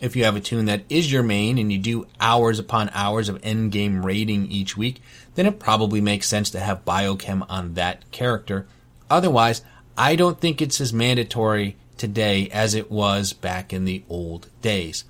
If 0.00 0.14
you 0.14 0.22
have 0.22 0.36
a 0.36 0.40
toon 0.40 0.66
that 0.66 0.84
is 0.88 1.10
your 1.10 1.24
main 1.24 1.58
and 1.58 1.72
you 1.72 1.78
do 1.78 2.06
hours 2.20 2.60
upon 2.60 2.90
hours 2.94 3.28
of 3.28 3.40
endgame 3.42 4.04
raiding 4.04 4.46
each 4.46 4.76
week, 4.76 5.02
then 5.34 5.46
it 5.46 5.58
probably 5.58 6.00
makes 6.00 6.28
sense 6.28 6.48
to 6.50 6.60
have 6.60 6.84
biochem 6.84 7.44
on 7.48 7.74
that 7.74 8.08
character. 8.12 8.68
Otherwise, 9.10 9.62
I 9.98 10.14
don't 10.14 10.40
think 10.40 10.62
it's 10.62 10.80
as 10.80 10.92
mandatory 10.92 11.76
today 12.00 12.48
as 12.48 12.74
it 12.74 12.90
was 12.90 13.32
back 13.32 13.72
in 13.72 13.84
the 13.84 14.02
old 14.08 14.48
days. 14.62 15.04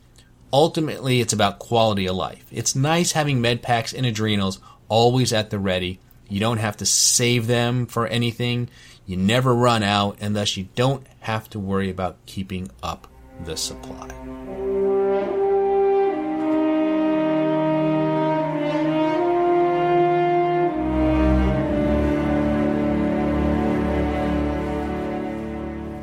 Ultimately, 0.53 1.21
it's 1.21 1.33
about 1.33 1.61
quality 1.61 2.07
of 2.07 2.17
life. 2.17 2.45
It's 2.51 2.75
nice 2.75 3.13
having 3.13 3.41
med 3.41 3.63
packs 3.63 3.95
and 3.95 4.05
adrenals 4.05 4.59
always 4.89 5.33
at 5.33 5.51
the 5.51 5.59
ready. 5.59 6.01
You 6.29 6.41
don't 6.41 6.59
have 6.59 6.77
to 6.79 6.87
save 6.87 7.47
them 7.47 7.87
for 7.87 8.07
anything. 8.09 8.69
You 9.07 9.17
never 9.17 9.55
run 9.55 9.83
out, 9.83 10.19
and 10.21 10.35
thus 10.35 10.57
you 10.57 10.69
don't 10.75 11.07
have 11.21 11.49
to 11.51 11.59
worry 11.59 11.89
about 11.89 12.19
keeping 12.27 12.71
up 12.83 13.07
the 13.45 13.57
supply. 13.57 14.09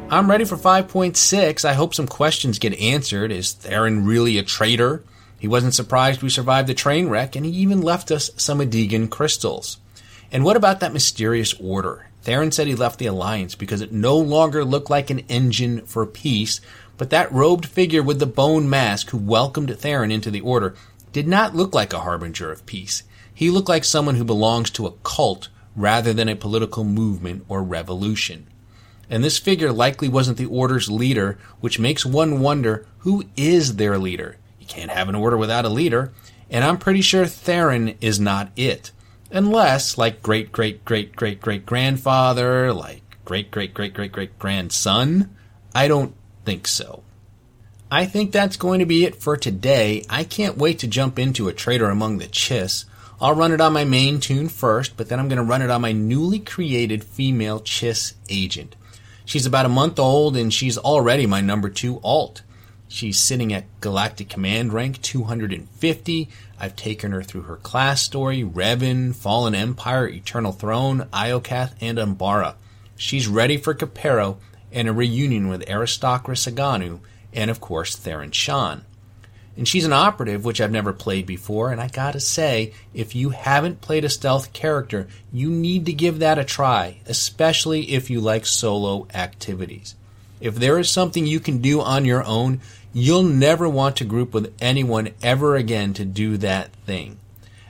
I'm 0.09 0.29
ready 0.29 0.45
for 0.45 0.55
5.6. 0.55 1.65
I 1.65 1.73
hope 1.73 1.93
some 1.93 2.07
questions 2.07 2.59
get 2.59 2.79
answered. 2.79 3.29
Is 3.29 3.51
Theron 3.51 4.05
really 4.05 4.37
a 4.37 4.43
traitor? 4.43 5.03
He 5.37 5.49
wasn't 5.49 5.73
surprised 5.73 6.23
we 6.23 6.29
survived 6.29 6.69
the 6.69 6.73
train 6.73 7.09
wreck, 7.09 7.35
and 7.35 7.45
he 7.45 7.51
even 7.51 7.81
left 7.81 8.09
us 8.09 8.31
some 8.37 8.59
Adegan 8.59 9.09
crystals. 9.09 9.79
And 10.31 10.45
what 10.45 10.55
about 10.55 10.79
that 10.79 10.93
mysterious 10.93 11.53
order? 11.59 12.07
Theron 12.21 12.53
said 12.53 12.67
he 12.67 12.75
left 12.75 12.99
the 12.99 13.07
Alliance 13.07 13.55
because 13.55 13.81
it 13.81 13.91
no 13.91 14.17
longer 14.17 14.63
looked 14.63 14.89
like 14.89 15.09
an 15.09 15.19
engine 15.27 15.85
for 15.85 16.05
peace, 16.05 16.61
but 16.95 17.09
that 17.09 17.31
robed 17.33 17.65
figure 17.65 18.01
with 18.01 18.19
the 18.19 18.25
bone 18.25 18.69
mask 18.69 19.09
who 19.09 19.17
welcomed 19.17 19.77
Theron 19.77 20.09
into 20.09 20.31
the 20.31 20.41
Order 20.41 20.73
did 21.11 21.27
not 21.27 21.53
look 21.53 21.75
like 21.75 21.91
a 21.91 21.99
harbinger 21.99 22.49
of 22.49 22.65
peace. 22.65 23.03
He 23.33 23.49
looked 23.49 23.67
like 23.67 23.83
someone 23.83 24.15
who 24.15 24.23
belongs 24.23 24.69
to 24.71 24.87
a 24.87 24.93
cult 25.03 25.49
rather 25.75 26.13
than 26.13 26.29
a 26.29 26.35
political 26.37 26.85
movement 26.85 27.43
or 27.49 27.61
revolution 27.61 28.47
and 29.09 29.23
this 29.23 29.37
figure 29.37 29.71
likely 29.71 30.07
wasn't 30.07 30.37
the 30.37 30.45
order's 30.45 30.89
leader, 30.89 31.37
which 31.59 31.79
makes 31.79 32.05
one 32.05 32.39
wonder 32.39 32.85
who 32.99 33.25
is 33.35 33.75
their 33.75 33.97
leader. 33.97 34.37
You 34.59 34.65
can't 34.67 34.91
have 34.91 35.09
an 35.09 35.15
order 35.15 35.37
without 35.37 35.65
a 35.65 35.69
leader, 35.69 36.11
and 36.49 36.63
I'm 36.63 36.77
pretty 36.77 37.01
sure 37.01 37.25
Theron 37.25 37.95
is 38.01 38.19
not 38.19 38.51
it. 38.55 38.91
Unless, 39.31 39.97
like 39.97 40.21
great 40.21 40.51
great 40.51 40.85
great 40.85 41.15
great 41.15 41.41
great 41.41 41.65
grandfather, 41.65 42.73
like 42.73 43.01
great 43.25 43.51
great 43.51 43.73
great 43.73 43.93
great 43.93 44.11
great 44.11 44.39
grandson, 44.39 45.35
I 45.75 45.87
don't 45.87 46.15
think 46.45 46.67
so. 46.67 47.03
I 47.91 48.05
think 48.05 48.31
that's 48.31 48.57
going 48.57 48.79
to 48.79 48.85
be 48.85 49.05
it 49.05 49.15
for 49.15 49.37
today. 49.37 50.05
I 50.09 50.23
can't 50.23 50.57
wait 50.57 50.79
to 50.79 50.87
jump 50.87 51.19
into 51.19 51.47
a 51.47 51.53
Traitor 51.53 51.89
Among 51.89 52.17
the 52.17 52.25
Chiss. 52.25 52.85
I'll 53.19 53.35
run 53.35 53.51
it 53.51 53.61
on 53.61 53.73
my 53.73 53.83
main 53.83 54.19
toon 54.19 54.47
first, 54.47 54.95
but 54.95 55.09
then 55.09 55.19
I'm 55.19 55.27
going 55.27 55.37
to 55.37 55.43
run 55.43 55.61
it 55.61 55.69
on 55.69 55.81
my 55.81 55.91
newly 55.91 56.39
created 56.39 57.03
female 57.03 57.59
Chiss 57.59 58.13
agent. 58.29 58.75
She's 59.27 59.45
about 59.45 59.65
a 59.65 59.69
month 59.69 59.99
old 59.99 60.37
and 60.37 60.53
she's 60.53 60.77
already 60.77 61.25
my 61.25 61.41
number 61.41 61.67
two 61.67 61.99
alt. 62.01 62.43
She's 62.87 63.19
sitting 63.19 63.51
at 63.51 63.65
Galactic 63.81 64.29
Command 64.29 64.71
rank 64.71 65.01
250. 65.01 66.29
I've 66.57 66.77
taken 66.77 67.11
her 67.11 67.21
through 67.21 67.41
her 67.41 67.57
class 67.57 68.01
story, 68.01 68.41
Revan, 68.41 69.13
Fallen 69.13 69.53
Empire, 69.53 70.07
Eternal 70.07 70.53
Throne, 70.53 71.09
Iokath, 71.11 71.73
and 71.81 71.97
Umbara. 71.97 72.55
She's 72.95 73.27
ready 73.27 73.57
for 73.57 73.73
Copero 73.73 74.37
and 74.71 74.87
a 74.87 74.93
reunion 74.93 75.49
with 75.49 75.67
Aristocra 75.67 76.37
Saganu 76.37 77.01
and, 77.33 77.51
of 77.51 77.59
course, 77.59 77.97
Theron 77.97 78.31
Shan. 78.31 78.85
And 79.57 79.67
she's 79.67 79.85
an 79.85 79.93
operative, 79.93 80.45
which 80.45 80.61
I've 80.61 80.71
never 80.71 80.93
played 80.93 81.25
before, 81.25 81.71
and 81.71 81.81
I 81.81 81.87
gotta 81.87 82.19
say, 82.19 82.73
if 82.93 83.15
you 83.15 83.31
haven't 83.31 83.81
played 83.81 84.05
a 84.05 84.09
stealth 84.09 84.53
character, 84.53 85.07
you 85.33 85.49
need 85.49 85.87
to 85.87 85.93
give 85.93 86.19
that 86.19 86.37
a 86.37 86.43
try, 86.43 86.99
especially 87.07 87.93
if 87.93 88.11
you 88.11 88.21
like 88.21 88.45
solo 88.45 89.07
activities. 89.15 89.95
If 90.39 90.55
there 90.55 90.77
is 90.77 90.91
something 90.91 91.25
you 91.25 91.39
can 91.39 91.57
do 91.57 91.81
on 91.81 92.05
your 92.05 92.23
own, 92.23 92.61
you'll 92.93 93.23
never 93.23 93.67
want 93.67 93.95
to 93.97 94.05
group 94.05 94.33
with 94.33 94.53
anyone 94.61 95.09
ever 95.23 95.55
again 95.55 95.93
to 95.95 96.05
do 96.05 96.37
that 96.37 96.71
thing. 96.85 97.17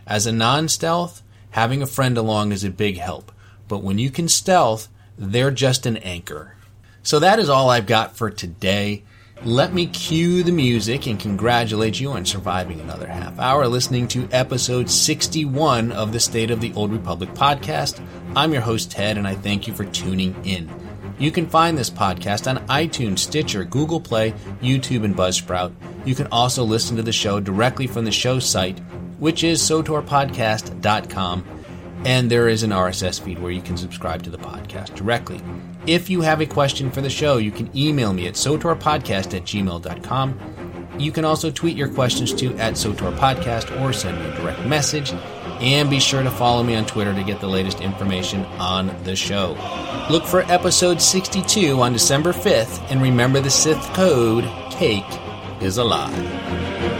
As 0.06 0.26
a 0.26 0.32
non 0.32 0.68
stealth, 0.68 1.22
having 1.52 1.82
a 1.82 1.88
friend 1.88 2.18
along 2.18 2.52
is 2.52 2.66
a 2.66 2.70
big 2.70 2.98
help, 2.98 3.32
but 3.70 3.82
when 3.82 3.98
you 3.98 4.10
can 4.10 4.28
stealth, 4.28 4.90
they're 5.18 5.52
just 5.52 5.86
an 5.86 5.98
anchor. 5.98 6.56
So 7.02 7.20
that 7.20 7.40
is 7.40 7.50
all 7.50 7.70
I've 7.70 7.86
got 7.86 8.18
for 8.18 8.30
today. 8.30 9.04
Let 9.46 9.72
me 9.72 9.86
cue 9.86 10.42
the 10.42 10.52
music 10.52 11.06
and 11.06 11.20
congratulate 11.20 12.00
you 12.00 12.12
on 12.12 12.26
surviving 12.26 12.82
another 12.82 13.08
half 13.08 13.38
hour 13.40 13.68
listening 13.68 14.08
to 14.10 14.28
episode 14.32 14.90
61 14.90 15.92
of 15.92 16.12
the 16.12 16.20
State 16.20 16.50
of 16.50 16.60
the 16.60 16.74
Old 16.74 16.92
Republic 16.92 17.30
podcast. 17.30 18.04
I'm 18.36 18.52
your 18.52 18.64
host, 18.64 18.90
Ted, 18.92 19.16
and 19.16 19.28
I 19.28 19.36
thank 19.36 19.68
you 19.68 19.76
for 19.76 19.86
tuning 19.86 20.36
in. 20.44 20.68
You 21.20 21.30
can 21.32 21.48
find 21.48 21.78
this 21.78 21.90
podcast 21.90 22.50
on 22.50 22.66
iTunes, 22.68 23.20
Stitcher, 23.20 23.64
Google 23.64 24.02
Play, 24.02 24.32
YouTube, 24.60 25.06
and 25.06 25.16
Buzzsprout. 25.16 25.72
You 26.04 26.16
can 26.16 26.28
also 26.32 26.64
listen 26.64 26.98
to 26.98 27.04
the 27.04 27.14
show 27.14 27.40
directly 27.40 27.86
from 27.86 28.06
the 28.06 28.12
show 28.12 28.40
site, 28.40 28.80
which 29.20 29.44
is 29.44 29.62
sotorpodcast.com, 29.62 31.46
and 32.06 32.30
there 32.30 32.48
is 32.48 32.64
an 32.64 32.72
RSS 32.72 33.22
feed 33.22 33.38
where 33.38 33.52
you 33.52 33.62
can 33.62 33.78
subscribe 33.78 34.24
to 34.24 34.32
the 34.32 34.38
podcast 34.40 34.96
directly. 34.96 35.42
If 35.88 36.10
you 36.10 36.20
have 36.20 36.42
a 36.42 36.46
question 36.46 36.92
for 36.92 37.00
the 37.00 37.10
show, 37.10 37.38
you 37.38 37.50
can 37.50 37.76
email 37.76 38.12
me 38.12 38.28
at 38.28 38.34
sotorpodcast 38.34 39.34
at 39.34 39.44
gmail.com. 39.44 40.40
You 41.00 41.12
can 41.14 41.24
also 41.24 41.50
tweet 41.50 41.78
your 41.78 41.88
questions 41.88 42.34
to 42.34 42.54
at 42.58 42.74
sotorpodcast 42.74 43.80
or 43.82 43.94
send 43.94 44.20
me 44.20 44.26
a 44.26 44.36
direct 44.36 44.66
message. 44.66 45.14
And 45.62 45.90
be 45.90 46.02
sure 46.02 46.24
to 46.24 46.30
follow 46.30 46.62
me 46.62 46.76
on 46.76 46.86
Twitter 46.86 47.14
to 47.14 47.24
get 47.24 47.40
the 47.40 47.48
latest 47.48 47.80
information 47.80 48.44
on 48.60 48.94
the 49.06 49.16
show. 49.16 49.58
Look 50.10 50.26
for 50.26 50.42
episode 50.52 51.02
62 51.02 51.80
on 51.80 51.94
December 51.94 52.34
5th, 52.34 52.92
and 52.92 53.02
remember 53.02 53.40
the 53.40 53.50
Sith 53.50 53.82
code 53.94 54.44
Cake 54.72 55.06
is 55.62 55.78
alive. 55.78 56.97